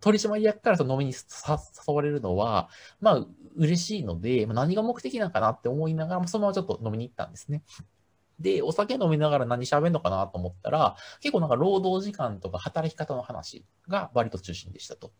[0.00, 2.68] 取締役から飲みに誘われるのは、
[3.00, 7.62] まあ、嬉しいので、まあ、何が目的なのかなって思いながら、そのままちょっと飲みに行ったんですね。
[8.38, 15.12] で、お酒飲みながら何喋るのかなと思ったら、結構なんか労働時間とか働き方の話が割と中心でしたと。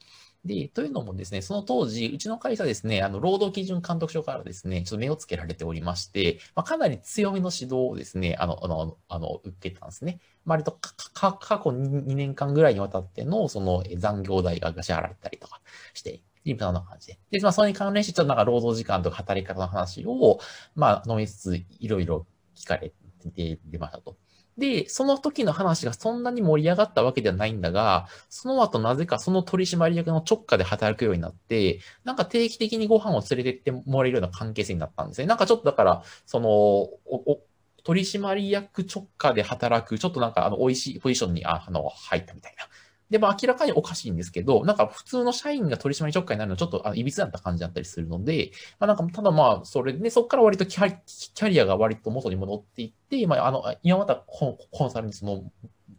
[0.48, 10.20] で、というのもですね、その当時、うちの会社ですね、あの、労働基準監督署からですね、ちょっと目をつけられておりまして、まあ、かなり強めの指導をですね、あの、あの、あの、受けたんですね。
[10.46, 15.61] 割とかか過去2年間ぐらいにわたっての、その残業代が支払われたりとか
[15.92, 17.18] して、今の感じで。
[17.30, 20.40] で、まあ、それに関連して、ちょっとなんか労働時間とか働き方の話を、
[20.74, 22.90] まあ、飲みつつ、いろいろ聞かれ
[23.34, 24.16] て出ましたと。
[24.58, 35.26] で、その時の話がそんなに盛り上がったわけではないんだが、その後なぜかその取締役の直下で働くようになって、なんか定期的にご飯を連れてってもらえるような関係性になったんですね。
[35.28, 37.42] なんかちょっとだから、その、おお
[37.84, 42.64] 取締役直下で働く、ちょっとなんかあの、美味しいポジションにああの入ったみたいな。
[43.10, 50.96] で、まあ明らかにおかしいんですけど、なんか普通の社員が取締役直下になるのはちょっとあの、いびつだった感じだったりするので、まあなんか、ただまあ、それで、ね、そこから割とキャ
[51.34, 55.50] キャリアが割と元に戻っていって、まあ、あの、今またコンサルにその、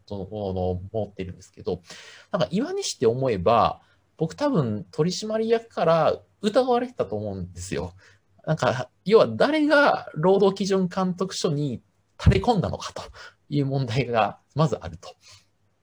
[0.06, 1.82] その、持ってるんですけど、
[2.32, 3.80] なんか今にして思えば、
[4.16, 7.94] 僕多分取締役から疑われてたと思うんですよ。
[8.46, 11.82] なんか、要は誰が労働基準監督署に
[12.22, 13.02] 垂れ込んだのかと
[13.48, 15.14] いう問題がまずあると。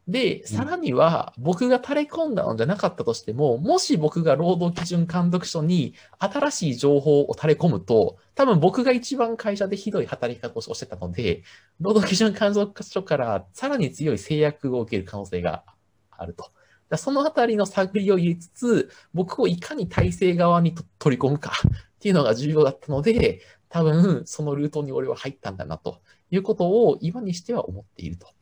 [0.08, 11.44] で、さらには、僕が垂れ込んだのじゃなかったとしても、もし僕が労働基準監督署に新しい情報を垂れ込むと、多分僕が一番会社でひどい働き方をしてたので、
[11.82, 15.66] 労働基準監督署からさらに強い制約を受ける可能性が
[16.12, 16.52] あると。
[16.90, 26.00] だそのあたりの探りを入れつつ、僕をいかに体制側にと取り込むか っていうのが重要だったので、多分そのルートに俺は入ったんだなと
[26.32, 28.37] いうことを今にしては思っていると。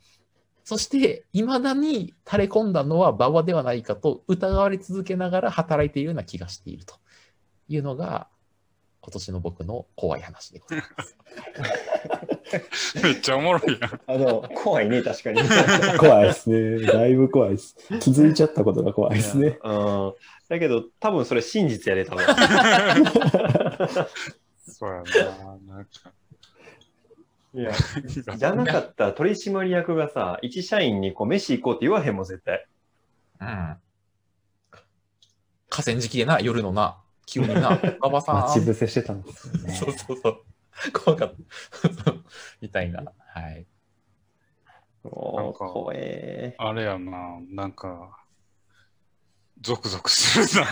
[0.66, 6.96] そして、未だに垂れ込んだのは馬場ではないかと疑われ続けながら働いているような気がしていると
[7.68, 8.28] いうのが、
[9.02, 11.16] 今年の僕の怖い話でございます。
[13.04, 14.02] めっちゃおもろいやん。
[14.08, 15.42] あの、怖いね、確かに。
[16.00, 16.80] 怖いですね。
[16.88, 17.76] だいぶ怖いです。
[18.00, 19.60] 気づいちゃったことが怖いですね。
[19.64, 20.14] うん。
[20.50, 22.26] だけど、多分それ真実やで、多分。
[24.68, 25.76] そうやな。
[25.76, 26.12] なんか。
[27.56, 27.72] いや、
[28.38, 32.68] じゃなかったら取締役がさ、一社員にこう、飯行こうって言わへんもん、絶対。
[33.40, 33.48] うん。
[35.70, 38.36] 河川敷でな、夜のな、急にな、 馬場さん。
[38.42, 39.74] 待ち伏せしてたんですよね。
[39.74, 40.44] そうそうそう。
[40.92, 42.14] 怖かった。
[42.60, 43.04] みたいな。
[43.34, 43.66] はい。
[45.04, 46.56] おー、なんか怖え。
[46.58, 47.40] あれやな。
[47.50, 48.20] なんか、
[49.62, 50.68] ゾクゾクするな。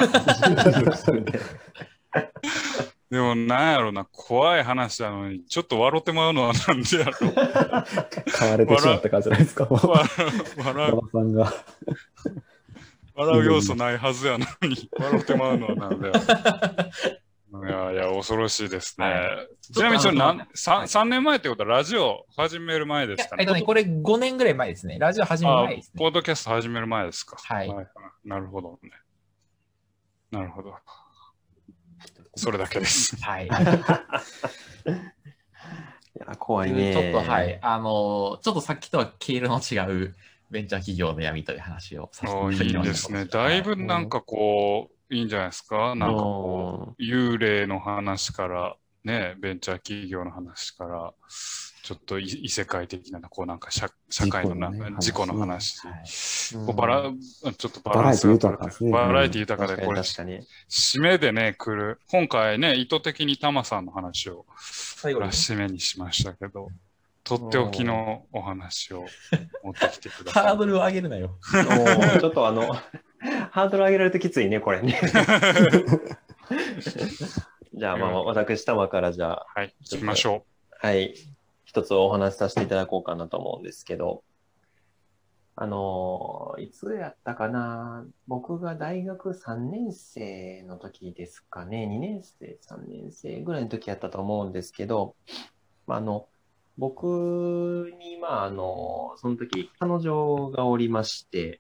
[3.10, 7.14] でもなんやろな、怖い話なのに、ちょっと笑ってまうのはなんでやろ。
[8.32, 9.68] 買われてしまったからじゃないですか。
[9.70, 9.88] 笑う
[10.64, 11.54] 笑うさんが。
[13.16, 16.20] 笑う要素ないはずやのに、笑ってまうのはなんでやろ。
[17.56, 19.06] いやいや、恐ろしいですね。
[19.06, 23.36] はちなみにちょっと何、3, 3年前ってことはラジオ始める前ですか？
[23.36, 23.44] ね。
[23.44, 24.98] えっとね、これ5年ぐらい前ですね。
[24.98, 26.00] ラジオ始めるあ前ですね。
[26.00, 27.38] ポッドキャスト始める前ですか。
[27.40, 27.72] はい
[28.26, 28.90] なるほどね。
[30.32, 30.74] なるほど。
[32.36, 33.16] それだけです。
[33.24, 33.48] はい。
[33.48, 33.50] い
[36.20, 36.94] や、怖いね。
[36.94, 37.60] ちょっと、はい。
[37.62, 40.16] あの、ちょっとさっきとは経路の違う
[40.50, 42.90] ベンチャー企業の闇という話をさせてあいいただきました。
[42.90, 43.26] いですね。
[43.26, 45.96] だいぶなんかこう、いいんじゃないですか？
[45.96, 51.14] なんかこう、幽霊の話から、ね、ベンチャー企業の話から、
[51.84, 55.82] ちょっと異異世界的な、こうなんか社社会のなんか事故の話。
[56.78, 57.12] バラ、
[57.58, 60.44] ちょっとバランスが取れてバラエティ豊かですねバラエティ豊かで、確かこれ。
[60.70, 62.00] 締めでね、来る。
[62.10, 66.70] 今回ね、意図的にタマさんの話を、最後に締めにしましたけど、
[67.26, 69.06] とっておきのお話を
[69.62, 70.44] 持ってきてください。
[70.46, 71.28] ハードルを上げるなよ。
[71.28, 71.84] も
[72.16, 72.74] うちょっとあの、
[73.52, 75.02] ハードル上げられるときついね、これね。
[77.74, 80.46] じゃあ、まあ、私、玉からじゃあ、はい、行きましょ
[80.80, 81.14] はい、
[81.74, 84.24] 一つお話しさせていただこうかなと思うんですけど、
[85.56, 88.06] あのいつやったかな？
[88.28, 95.16] 僕が大学3年生の時ですかね、2年生、3年生ぐらいの時やったと思うんですけど、
[95.88, 96.28] まあ、あの、
[96.78, 101.60] 僕に、まあ、あの、その時、彼女がおりまして、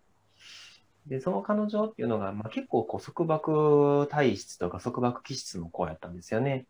[1.07, 6.67] で、その彼女っていうのが、まあ、結構こう束縛体質とか束縛気質の子やったんですよね。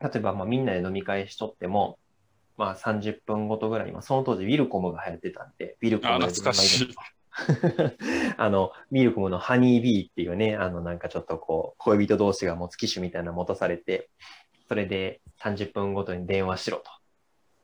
[0.00, 2.00] 例えば、まあ、みんなで飲み会しとっても、
[2.58, 6.00] まあ、30分ごとぐらいに、まあ、その当時、ウィルコムが流行ってたんで、ウィルう。
[6.00, 6.94] コムであ、懐かしい。
[8.36, 14.08] あの、ミルクムのハニービーっていうね、あの、なんかちょっとこう、恋人同士が持つ機種みたいなの持たされて、
[14.68, 16.90] それで30分ごとに電話しろと。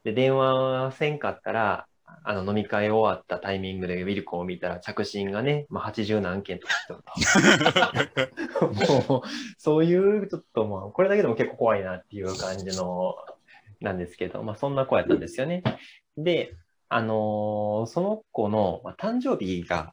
[0.05, 1.87] で、電話せんかったら、
[2.23, 7.65] あの、飲み会終わったタイミングでウィルコを見たら着信がね、まあ、80何件とかしてる
[8.61, 8.69] と。
[9.11, 9.23] もう、
[9.59, 13.17] そういう、ちょっとまあ、これだけでも結構怖いなっていう感じの、
[13.85, 15.63] なんですけど、まあ、そんな子やったんですよね。
[16.17, 16.57] で、
[16.89, 19.93] あのーその子の、ま、誕生日が、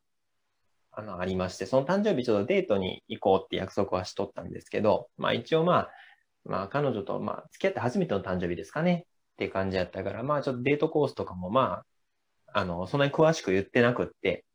[0.92, 5.90] あの、ありまして、その誕生日ちょっとデートに行こうって約束はしとったんですけど、まあ一応まあ、
[6.46, 11.84] まあ彼女と、まあ付き合って初めての誕生日ですかねっていう感じやったから、まあちょっとデートコースとかもま
[12.54, 14.46] あ、あの、そんなに詳しく言ってなくって、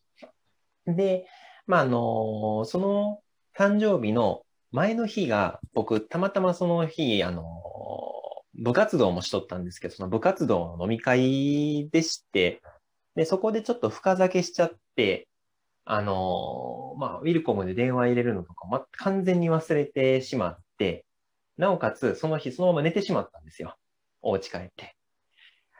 [0.86, 1.26] で、
[1.66, 3.20] まああのその
[3.56, 7.44] 誕生日の前の日が、僕、たまたまその日、あの
[8.58, 12.62] 部活動もしとったんですけど、その部活動の飲み会でして、
[13.14, 15.28] で、そこでちょっと深酒しちゃって、
[15.84, 21.04] あのーまあ、ウィルコムで電話入れるのとか、ま、完全に忘れてしまって、
[21.56, 23.76] なおかつ、その日そのまま寝てしまったんですよ。
[24.20, 24.96] お家帰って。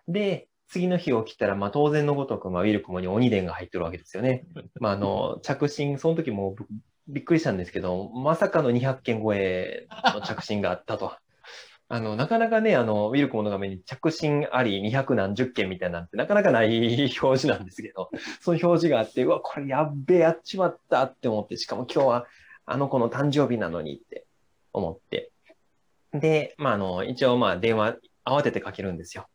[0.08, 4.44] で、次の日起きたら、まあ、当然のごとく、まあ、ウィルコムに鬼電が入ってるわけですよね。
[4.80, 6.68] まあ、あの、着信、その時も僕
[7.08, 11.16] びっくりしたんですけど、まさかの200件超えの着信があったと。
[11.88, 22.27] あの、なかなかね、あの、ウィルコムの画面に着信あり200何十件みたいなんてなかなかない表示なんですけど、 その表示があって、うわ、これやっべえ、やっちまったって思って、しかも今日は
[22.64, 24.27] あの子の誕生日なのにって
[24.72, 25.31] 思って。
[26.12, 29.29] で、まあ、あの、一応まあ電話慌ててかけるんですよ。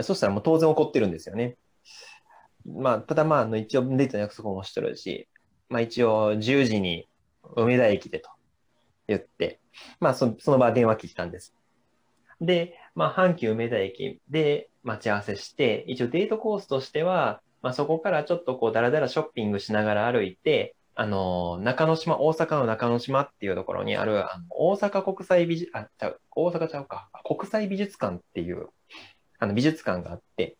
[0.00, 1.56] そしたらもう当然怒ってるんですよね。
[2.64, 5.28] まあ、ただまあ、あの、一応デートの約束もしてるし、
[5.68, 7.08] まあ一応10時に
[7.56, 8.30] 梅田駅でと
[9.08, 9.58] 言って、
[9.98, 11.52] まあそその場電話切ったんです。
[12.40, 28.68] で、まあ阪急梅田駅で待ち合わせして、一応デートコースとしては、まあそこからちょっとこうだらだらショッピングしながら歩いて、あの、中之島、大阪の中之島っていうところにある、あの大阪国際美術、あ、ちゃう、大阪ちゃうか、国際美術館っていう、
[29.38, 30.56] あの美術館があって、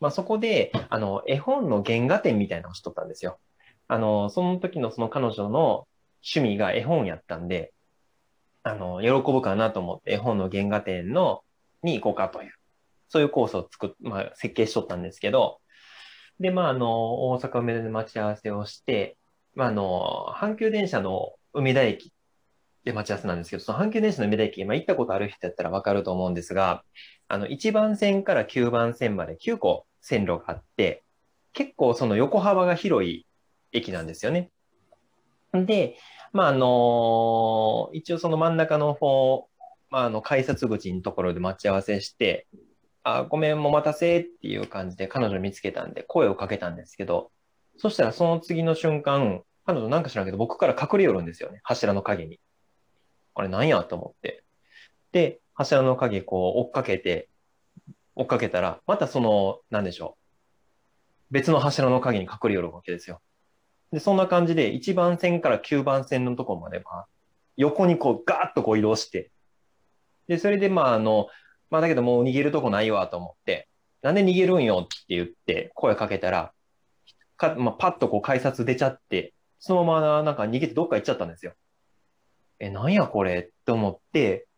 [0.00, 3.38] まあそこで、あの、絵本の原画展みたいなのをしとったんですよ。
[3.86, 5.86] あの、その時のその彼女の
[6.24, 7.73] 趣味が絵本やったんで、
[8.64, 11.44] あの、喜ぶかなと思って絵本の原画展の、
[11.82, 12.54] に行こうかという、
[13.08, 15.60] そういうコースを作っ、まあ、設計しとったんですけど、
[16.40, 19.18] で、まあ、あの、大阪梅田で待ち合わせをして、
[19.54, 22.12] まあ、あの、阪急電車の梅田駅
[22.84, 26.84] で待ち合わせなんですけど、その阪急電車の梅田駅、まあ、行ったことある人やったらわかると思うんですが、
[27.28, 31.04] あの、1番線から9番線まで9個線路があって、
[31.52, 33.26] 結構その横幅が広い
[33.72, 34.50] 駅なんですよね。
[35.54, 35.96] で、
[36.32, 39.48] まあ、あの一応その真ん中の方、
[39.90, 42.48] まあ、あの、改札口のところで待ち合わせして、
[43.04, 47.30] あ、ごめん、お待たせっていう感じで彼女見つけたんで声をかけたんですけど、
[47.76, 51.60] そしたらその次の瞬間、彼女なんか知らんけど僕から隠れ寄るんですよね。
[51.62, 52.40] 柱の影に。
[53.34, 54.42] あれなんやと思って。
[55.12, 57.28] で、柱の影こう追っかけて、
[58.16, 60.16] 追っかけたら、またその、なんでしょ
[61.30, 61.32] う。
[61.32, 63.20] 別の柱の影に隠れ寄るわけですよ。
[63.94, 67.06] で、そんな感じで、1番線から9番線のとこまで、まあ、
[67.56, 69.30] 横にこう、ガーッとこう移動して、
[70.26, 71.28] で、それで、まあ、あの、
[71.70, 73.68] まあ、だけどもう逃げるとこないわと思って、
[74.02, 76.52] なんで逃げるんよって言って声かけたら、
[77.36, 81.54] か、まあ、パッとこう改札出ちゃって、そのままなんか逃げてどっか行っちゃったんですよ。
[82.58, 84.48] え、なんやこれって思って、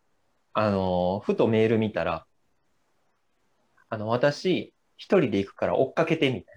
[0.53, 2.25] あの、ふとメール見たら、
[3.89, 6.56] あの、私、一人で行くから追っかけてみたい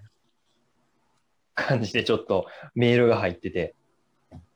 [1.53, 3.75] 感じでちょっとメールが入ってて、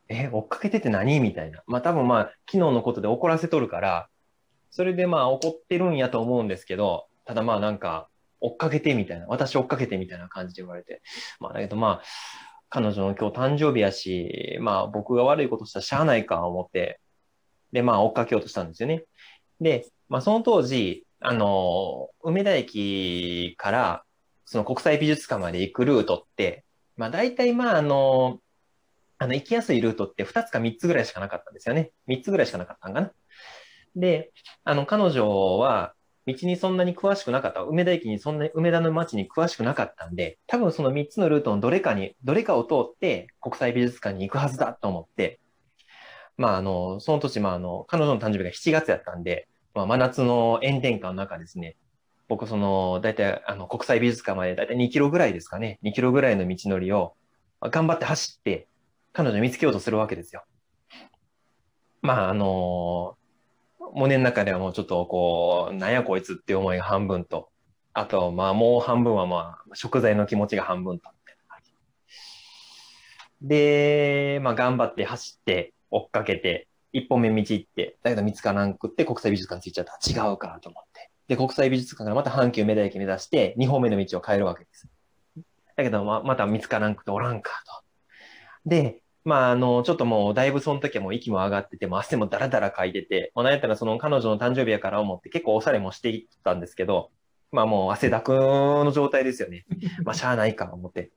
[0.07, 1.19] え、追っかけてて何？
[1.19, 1.63] みたいな。
[1.65, 4.07] まあ多分まあ、昨日のことで怒らせとるから、
[4.69, 8.07] それでまあ怒ってるんやと思うんですけど、ただまあなんか、
[8.41, 11.01] 追っかけてみたいな、私追っかけてみたいな感じで言われて。
[11.39, 12.03] まあだけどまあ、
[12.69, 16.99] 彼女の今日誕生日やし、まあ僕が悪いことしたらしゃあないか思って、
[17.71, 19.05] でまあ追っかけようとしたんですよね。
[19.61, 24.03] で、まあその当時、あの、梅田駅から、
[24.43, 26.64] その国際美術館まで行くルートって、
[26.97, 28.39] まあ大体まああの、
[29.17, 31.91] あの行きやすいルートって2つか3つぐらいしかなかったんですよね。
[32.07, 33.11] 3つぐらいしかなかったんかな。
[33.95, 34.31] で、
[34.63, 35.93] あの彼女は
[36.27, 37.61] 道にそんなに詳しくなかった。
[37.61, 45.39] 梅田駅にそんなに、梅田の街に詳しくなかったんで、多分その3つのルートのどれかに、どれかを通って国際美術館に行くはずだと思って、
[46.37, 51.77] まああの、その年、まああの、彼女の誕生日が7月やったんで、まあ真夏の炎天下の中ですね、
[52.27, 57.13] 僕その、だいたいあの、国際美術館までだいたい2キロぐらいですかね、2キロぐらいの道のりを
[57.61, 58.67] 頑張って走って、
[59.13, 60.43] 彼女を見つけようとするわけですよ。
[62.01, 63.17] まああの、
[63.93, 67.49] 胸の中ではもうちょっとこう、なんやこいつっていう思いが半分と、
[67.93, 71.09] あと、まあもう半分はまあ、食材の気持ちが半分と、
[73.41, 79.99] で、まあ頑張って走って、追っかけて、一本目道行って、だけど見つからんくって国際美術館着いちゃった。
[80.01, 81.11] 違うかと思って。
[81.27, 84.87] で、国際美術館からまた阪急梅田駅目指して、二本目の道を変えるわけです。
[85.75, 87.83] だけど、ま、また見つからんくておらんかと。
[88.69, 97.09] で、まあ、あの、ちょっともう、だいぶその時はもう息も上がってて、もう汗もダラダラかいてて、まあ、なんやったらその彼女の誕生日やから思って結構おしゃれもしていったんですけど、
[97.51, 99.65] まあもう汗だくの状態ですよね。
[100.03, 101.11] まあしゃあないか思って。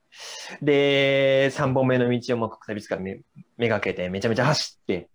[0.63, 3.21] で、3本目の道をもう国際美術館め
[3.57, 5.09] めがけてめちゃめちゃ走って、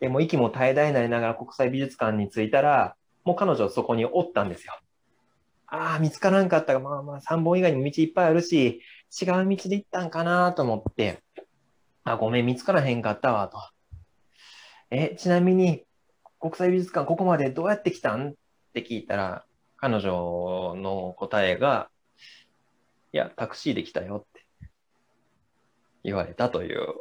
[0.00, 2.96] で、も息も絶え絶えなりながら国際美術館に着いたら、
[3.26, 4.78] もう彼女そこにおったんですよ。
[5.66, 8.80] ああ、見つからんかったが、まあまあ3本以外にも道いっぱいあるし、
[9.20, 11.24] 違う道で行ったんかなと思って、
[12.04, 13.58] あ、ごめん、見つからへんかったわ、と。
[14.90, 15.82] え、ちなみに、
[16.38, 18.30] 国際美術館ここまでどうやって来たん？
[18.30, 18.34] っ
[18.72, 19.44] て聞いたら、
[19.76, 21.90] 彼女の答えが、
[23.12, 24.46] いや、タクシーで来たよって
[26.04, 26.94] 言われたという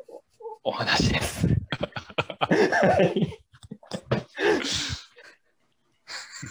[0.64, 1.48] お話です。
[1.48, 3.40] は い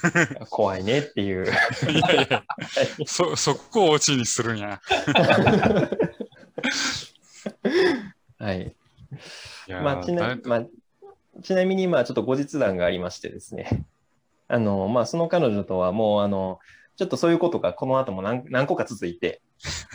[0.51, 1.47] 怖いねっていう。
[1.47, 2.45] いやいや、
[3.07, 4.81] そ、そこをオチにするんや。
[8.39, 8.75] はい。
[9.69, 10.65] まあ、ちなだまあ、
[11.43, 13.85] ちなみに、まあ、ちょっと後日談がありましてですね。
[14.49, 16.59] あの、まあ、その彼女とはもう、あの、
[16.97, 19.41] ちょっとそういうことがこの後も何何個か続いて、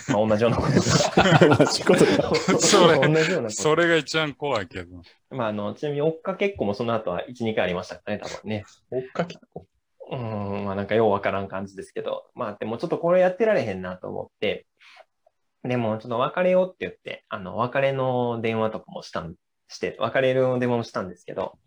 [0.10, 1.56] まあ、同じようなことが。
[1.56, 5.02] 同じことだそれ同じようなことそれが一番怖いけど。
[5.30, 8.66] まあ、あの、ちなみに追っかけっこもその後は1、2回ありましたかね、多分ね。
[8.92, 9.66] 追っかけっこ。
[10.10, 14.66] うん、まあなんかようわからん感じですけど、まあでもちょっとこれやってられへんなと思って、
[15.64, 19.36] でもちょっと別れようって言って、あの、別れの電話とかもしたん、
[19.68, 21.60] して、別れる電話もしたんですけど、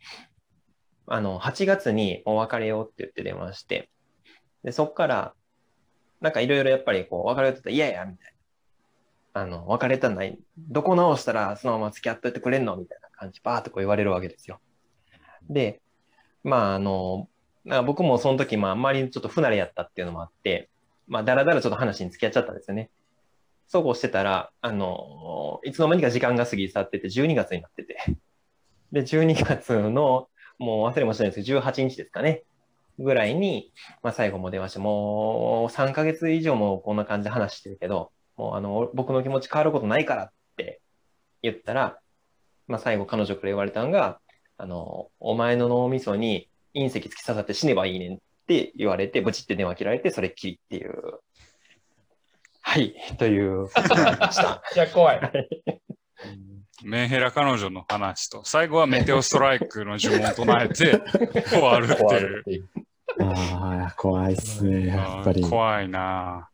[1.07, 3.91] あの、8月にお別れようって言って電話して、
[4.65, 5.35] で、そっから、
[6.21, 8.35] なんかいろいろやっぱりこう、別れようって言ったら嫌や、みたい
[9.35, 9.43] な。
[9.43, 14.61] あの、別れたない、どこ直したらそのまま付き合っといてくれんのみたいな感じ、バーっとこう言われるわけですよ。
[15.49, 15.83] で、
[16.45, 17.29] まああの、
[17.65, 20.69] なんか僕もその時、まあ、あんまりちょっと不慣れやったっていうのもあって、
[21.07, 22.91] まあ、だらだらちょっと話に付き合っちゃったんですよね。
[23.69, 27.97] そうこうしてたら、あの、いつの間にか時間が過ぎ去ってて、12月になってて。
[28.93, 32.43] で、12月の、もう忘れもしないですけど、18日ですかね。
[32.99, 40.81] ぐらいに、まあ、最後も出まして、もう3ヶ月以上もこんな感じで話してるけど、もうあの、僕の気持ち変わることないからって
[41.43, 41.99] 言ったら、
[42.69, 44.21] まあ、最後彼女から言われたのが、
[44.59, 51.21] あの、お前の脳みそに隕石突き刺さって死ねばいいねんって言われて、ブチって電話切られて、それっきりっていう。
[52.61, 53.67] はい、という。
[54.75, 55.21] いや、怖い。
[56.85, 61.01] メンヘラ彼女の話と、最後はメテオストライクの呪文を唱えて
[61.51, 62.69] 終わるって怖いいう。
[63.21, 65.43] ああ、怖いっすね、やっぱり。
[65.43, 66.49] 怖いな。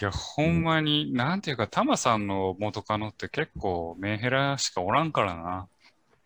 [0.00, 5.68] いや、ほんまに、なんていうか、タマさんの元カノって結構メンヘラしかおらんからな。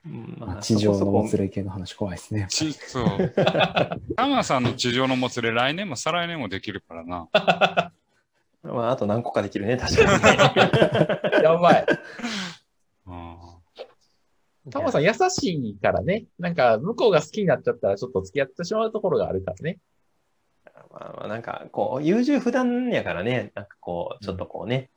[0.07, 2.47] うんまあ地上のもつれ系の話怖いですね。
[2.51, 3.35] ちそう。
[4.17, 7.29] タマさんの地上のもつれ、来年も再来年もできるからな。
[8.63, 11.41] まあ、あと何個かできるね、確かにね。
[11.43, 11.87] やばい。
[13.07, 13.35] うん
[14.71, 16.25] タマさん優しいからね。
[16.39, 19.79] なんか、向こうが好きになっちゃったら、ちょっと付き合ってしまうところがあるからね。
[20.91, 24.89] まあまあ、なんか、こう、優柔不断やからね、なんかこう、ちょっとこうね、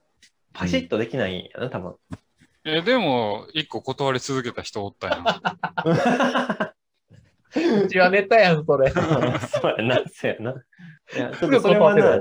[0.53, 1.95] パシッとできないんやな、多分。
[2.67, 5.23] え、でも、一個断り続けた人おったやん。
[7.85, 8.91] うちはネタやん、それ。
[8.91, 9.03] そう
[9.77, 10.51] やな、そうやな。
[10.51, 10.55] い
[11.17, 12.19] や、ちょっすぐとそれはな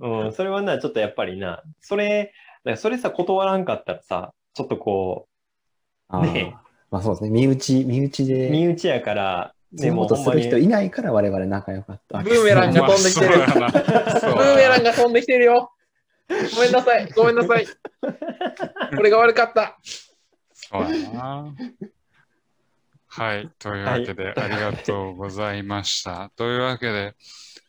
[0.00, 2.32] うん、それはな、ちょっとやっぱりな、それ、だか
[2.70, 5.26] らそれさ、断らんかったらさ、ちょっとこ
[6.08, 6.56] ああね
[6.90, 7.30] まあそうですね。
[7.30, 12.18] 身内、身内う、で、身内やから、そういうことする人いないから我々仲良かった。
[12.18, 13.70] ブーメランが飛んできてるまあそうや
[14.04, 15.72] なそうブーメランが飛んできてるよ。
[16.54, 17.10] ごめんなさい。
[17.12, 17.66] ごめんなさい。
[18.98, 19.78] 俺が悪かった。
[20.52, 21.54] そうやな。
[23.06, 23.50] はい。
[23.58, 26.30] というわけで、ありがとうございました。
[26.36, 27.14] というわけで、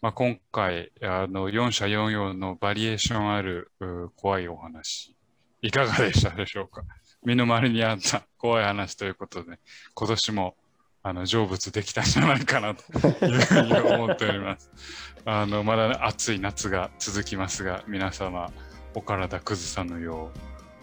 [0.02, 5.16] まあ、今回、あの、4社4用のバリエーションあるう怖いお話、
[5.62, 6.84] いかがでしたでしょうか
[7.24, 9.60] 身の回りにあった怖い話ということで、
[9.94, 10.56] 今年も、
[11.02, 14.70] あの、成仏できたんじゃないかなというふうに思っております。
[15.26, 18.52] あの、まだ暑い夏が続きますが、皆様、
[18.94, 20.32] お体崩さぬよ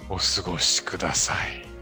[0.08, 1.75] う、お過ごしください。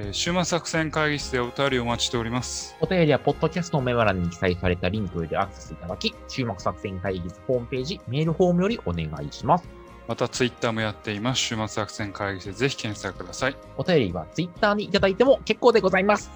[0.00, 2.74] えー週末作戦会議室でお便りをお待ちしております。
[2.80, 9.68] お便りは、ポッドキャストのメモ欄に記載されたリンクよりアクセスいただき、注目作戦会議室ホームページ、メールフォームよりお願いします。
[10.08, 11.40] またツイッターもやっています。
[11.40, 13.56] 週末作戦会議室でぜひ検索ください。
[13.76, 16.30] お便りはツイッターにいただいても結構でございます。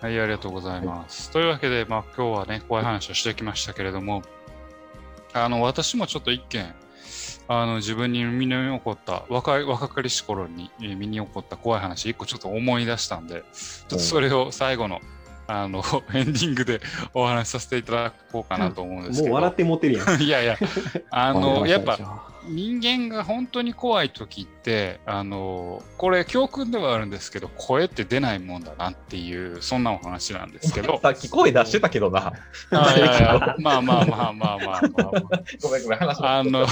[0.00, 1.30] はい、ありがとうございます。
[1.30, 4.22] というわけで、まあ今日はね、怖い話をしてきましたけれども、
[5.34, 6.74] あの、私もちょっと一件、
[7.48, 15.00] あの、自分に身に起こった、若い、若かりし頃にえー身に起こった怖い話、一個ちょっと思い出したんで、ちょっとそれを最後の、
[15.46, 15.82] あの、
[16.12, 16.80] エンディングで
[17.14, 19.24] お話しさせていただこうかなと思うんですけど。
[19.28, 20.20] もう笑って持ってるやん。
[20.22, 20.58] いやいや、
[21.10, 30.98] あの、やっぱ、ぱ、人間が本当に怖い時ってあのこれ教訓ではあるんですけど声って出ないもんだなっていうそんなお話なんですけど。
[31.02, 32.32] さっき声出してたけどな。
[32.70, 35.22] あいやいや まあまあまあまあまあまあ、ま
[35.62, 36.66] ごめんごめん、あの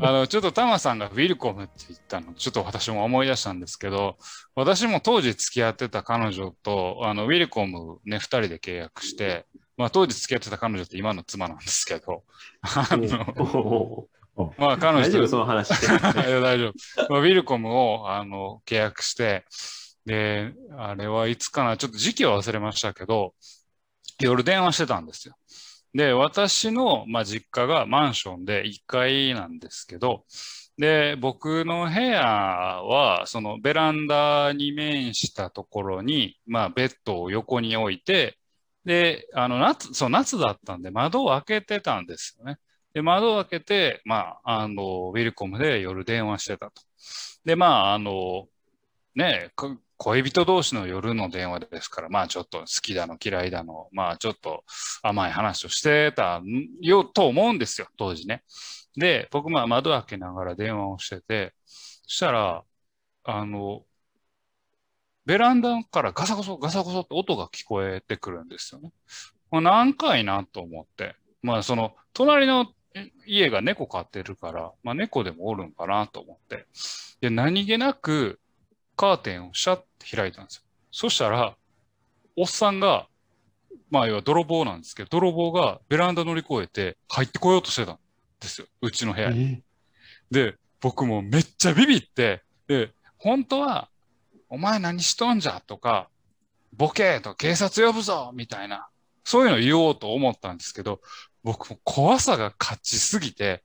[0.00, 4.16] あのちょっとタマさんがウィルコムって言ったのちょっと私も思い出したんですけど
[4.54, 12.22] 私も当時付き合ってた彼女とあのウィルコムね2人で契約してまあ当時付き合ってた彼女って今の妻なんですけど
[12.62, 14.06] あの
[14.58, 15.68] まあ彼女大丈夫その話
[16.14, 17.12] 大丈夫。
[17.12, 19.44] まあ、ウィルコムをあの契約して、
[20.06, 23.34] で、あれはいつかな、ちょっと時期は忘れましたけど、
[24.20, 25.34] 夜電話してたんですよ。
[25.94, 30.24] で、私の、まあ、実家がマンションで1階なんですけど、
[30.76, 38.36] で、僕の部屋は、そのベランダに面したところに、まあ、ベッドを横に置いて、
[38.84, 42.58] で、あの、夏、そう、夏だったんで窓を開けてたんですよね。
[42.94, 46.82] で、窓を開けて、まあ、あの、ウィルコムで夜電話してたと。
[47.44, 48.48] で、まあ、あの、
[49.14, 49.50] ね、
[49.96, 54.64] 恋人同士の夜の電話ですから、まあ、ちょっと好きだの嫌いだの、まあ、ちょっと
[55.02, 56.40] 甘い話をしてた
[56.80, 58.44] よと思うんですよ、当時ね。
[58.96, 62.64] で、僕、まあ、窓開けながら電話をしてて、そしたら、
[63.24, 63.84] あの、
[65.26, 68.92] ベランダからガサゴソ、ガサゴソって音が聞こえてくるんですよね。
[69.50, 71.16] これ何回なと思って。
[71.42, 72.66] まあ、その、隣の
[73.26, 76.66] 家が猫飼ってるから、まあ、猫でもおるんかなと思って。
[77.20, 78.40] で、何気なく
[78.96, 80.62] カーテンをシャッて開いたんですよ。
[80.90, 81.56] そしたら、
[82.36, 83.08] おっさんが、
[83.90, 87.98] まあ、要は泥棒なんですけど、泥棒がベランダ乗り越えて入ってこようとしてたん
[88.40, 88.66] ですよ。
[88.80, 89.62] うちの部屋に。
[90.30, 93.88] で、僕もめっちゃビビって、で、本当は、
[94.48, 96.08] お前何しとんじゃとか、
[96.72, 98.88] ボケーと警察呼ぶぞみたいな、
[99.24, 101.00] そういうの言おうと思ったんですけど、
[101.44, 103.62] 僕も怖さが勝ちすぎて、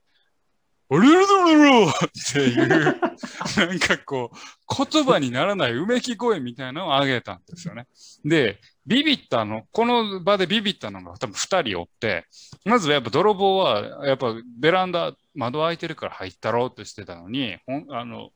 [0.92, 1.24] おるるる
[1.54, 7.86] るるっていう、なんかこう、言葉にならないうめき声みたいなのを上げたんですよね。
[8.24, 12.26] で、ビビったの、この場でビビったのが多分二人おって、
[12.64, 18.30] まずやっぱ泥棒は、やっぱベランダ、窓開いてるから入ったろうとしてたのに、ほんあの、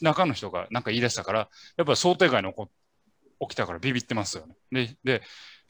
[0.00, 2.70] 中の人がなんか言い出したから、やっぱ想定外のこ
[3.40, 4.56] 起きたからビビってますよね。
[4.72, 5.22] で、で、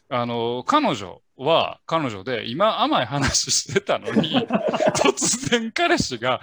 [0.09, 4.47] あの、彼女は彼女で、今甘い話してたのに、
[4.95, 6.41] 突然彼氏が、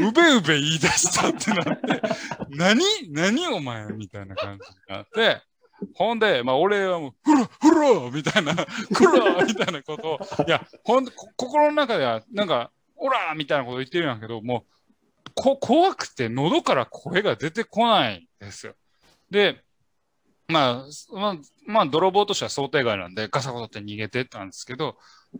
[0.00, 2.02] うべうべ言い出したってなって、
[2.50, 5.42] 何何お前みたいな感じになって、
[5.94, 8.54] ほんで、まあ俺はもう、ふらふらみたいな、
[8.94, 14.64] くらみたいなことを、いや、ほん心の中では、なんか、オラみたいなこと言ってるんやけど、も
[15.26, 18.74] う、こ怖くて喉から声が出てこないんですよ。
[19.30, 19.62] で、
[20.48, 21.36] まあ、まあ、
[21.66, 24.96] まあ、泥棒としては想定外なんで、ガサガサって逃げてったんですけど、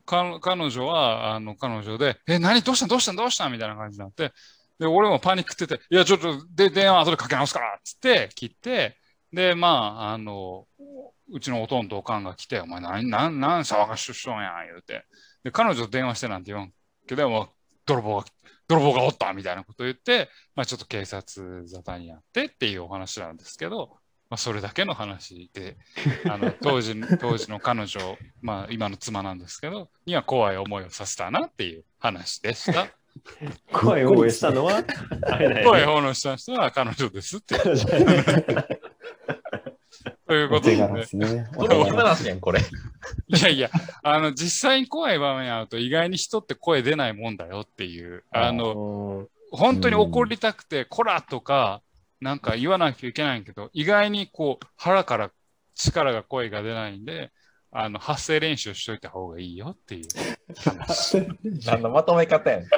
[0.07, 2.62] か彼女は、あの、彼女で、え、何？
[2.62, 2.86] どうした？
[2.86, 3.12] どうした？
[3.12, 3.48] どうした？
[3.50, 4.32] みたいな感じになって、
[4.78, 8.96] で、俺もパニックってて、いや、ちょっと、で、電話後でかけ直すからっつって、切って、
[9.32, 10.66] で、まあ、あの、
[11.30, 15.05] うちのおとんとおかんが来て、お前何、何、何騒がしとしとんやん、言うて。
[15.44, 16.72] で、彼女と電話してなんて言わん
[17.07, 17.48] けど、もう、
[17.86, 18.26] 泥棒が、
[18.66, 23.98] 泥棒がおったみたいなことを言って、まあちょっと警察沙汰にやってっていうお話なんですけど、
[24.35, 25.76] まあそれだけの話で、
[26.28, 32.89] あの、当時、 当時の彼女、まあ今の妻なんですけど、には怖い思いをさせたなっていう話でした。
[33.72, 34.82] 怖い思いしたのは、
[35.62, 37.55] 怖い方のした人は彼女ですって。
[40.26, 41.49] ということで、ねね。
[41.55, 42.59] 子供話やん、これ。
[43.28, 43.70] いやいや、
[44.03, 48.72] あの、実際に怖い場面あると意外に人って声出ないもんだよっていう、あの、
[49.20, 51.80] うん本当に怒りたくて、こらとか、
[52.24, 55.30] なんか言わなきゃいけないけど、意外にこう、腹から
[55.74, 57.30] 力が声が出ないんで、
[57.70, 60.04] あの、発声練習しといた方がいいよっていう
[60.56, 61.18] 話。
[61.66, 62.68] 何のまとめ方やねん。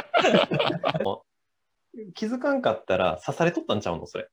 [2.12, 4.26] 気づかんかったら刺されとったんちゃうのそれ？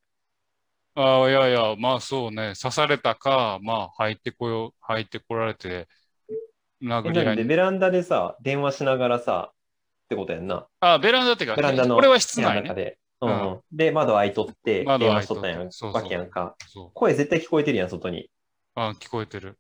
[0.95, 5.87] ああ、いやいや、まあそうね、刺されたか、まあ入ってこよう、入ってこられて、
[6.27, 6.33] え
[6.81, 7.49] 殴り合なんでいに。
[7.49, 9.55] ベランダでさ、電話しながらさ、っ
[10.09, 10.65] てことやんな。
[10.79, 12.73] あ、ベランダっていうか、ベランダのこれは室内ね。
[12.73, 12.97] で。
[13.25, 13.77] うん。
[13.77, 16.55] で、窓開いとって、窓電開いとって話しとったんやんそうそうわけやんか。
[16.93, 18.29] 声絶対聞こえてるやん、外に。
[18.75, 19.57] あ、聞こえてる。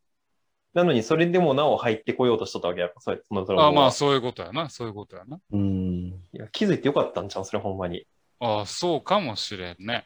[0.73, 4.69] なのに、それでもなお入ってこようとしとったわけやろ、それその泥棒あ、はまあ、そういうことやな。
[4.69, 5.39] そういうことやな。
[5.51, 6.07] うん。
[6.33, 8.07] いや気づいてよかったんちゃうそれほんまに。
[8.39, 10.05] ああ、そうかもしれんね。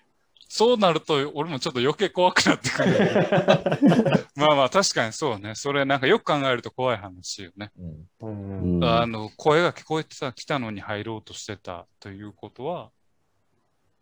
[0.49, 2.97] そうなると、俺もちょっと余計怖くなってくる。
[4.35, 5.55] まあまあ、確かにそうね。
[5.55, 7.71] それなんかよく考えると怖い話よね。
[7.77, 8.07] うん。
[8.21, 8.79] うん。
[8.79, 12.91] うんあの、声が聞こえてた、来たのに入ろうとしてたということは、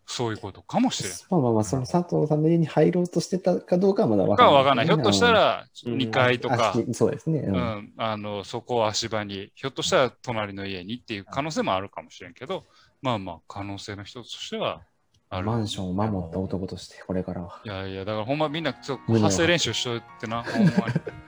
[0.08, 1.14] そういうことかもしれん。
[1.30, 4.48] まあまあまあ、その佐藤さんの家に入ろうとしてたかどうかはまだわかんない。
[4.48, 4.86] かはわかんない。
[4.86, 7.40] ひょっとしたら、うん2階とか、あそうですね。
[7.40, 12.64] ううんん、あの、そこを足場に、ひょっとしたら隣の家にっていう可能性もあるかもしれんけど、
[13.02, 14.82] まあまあ、可能性の一つとしては
[15.30, 15.48] ある。
[15.48, 17.62] マンションを守った男として、これからは。
[17.64, 20.74] いやいや、だからほんまみんなちょっと発声練習しといてな、 ほんまに。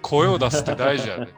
[0.02, 1.34] 声を出すって大事やで。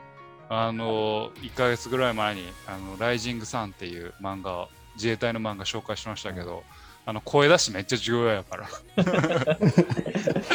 [0.50, 6.64] あの、1ヶ月ぐらい前に、あの、ライジングサンっていう漫画を、自衛隊の漫画紹介しましたけど、
[7.06, 8.68] あの、声出しめっちゃ重要やから。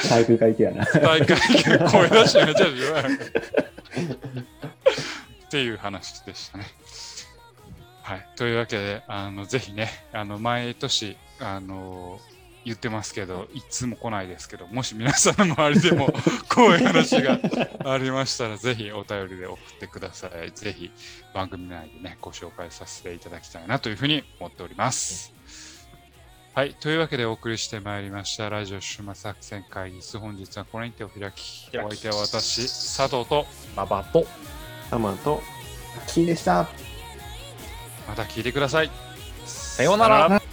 [0.08, 0.84] 体育会系やな。
[0.84, 1.36] 大会で
[1.90, 3.14] 声出しめっちゃ重要やから。
[3.14, 3.16] っ
[5.50, 6.64] ていう話でしたね。
[8.02, 8.28] はい。
[8.36, 12.20] というわけで、あの、ぜひね、あの、毎年、あの、
[12.64, 16.06] 言ってますけど、いつも来ないですけど、もし皆さんの周りでも
[16.48, 17.38] こういう話が
[17.84, 20.50] ありましたら、ぜひお便りで送ってください。
[20.52, 20.90] ぜひ
[21.34, 25.33] 番組内でね、ご紹介させていただきたいなというふうに思っております。
[26.54, 26.74] はい。
[26.74, 30.18] というわけでお送りしてまいりました、ラジオ終末作戦会議室。
[30.18, 31.68] 本日はこれにてお開き。
[31.76, 33.44] お相手は私、佐藤と、
[33.74, 34.24] ババと、
[34.88, 35.42] サマーと、
[36.06, 36.68] キーでした。
[38.06, 38.90] また聞いてください。
[39.44, 40.43] さようなら。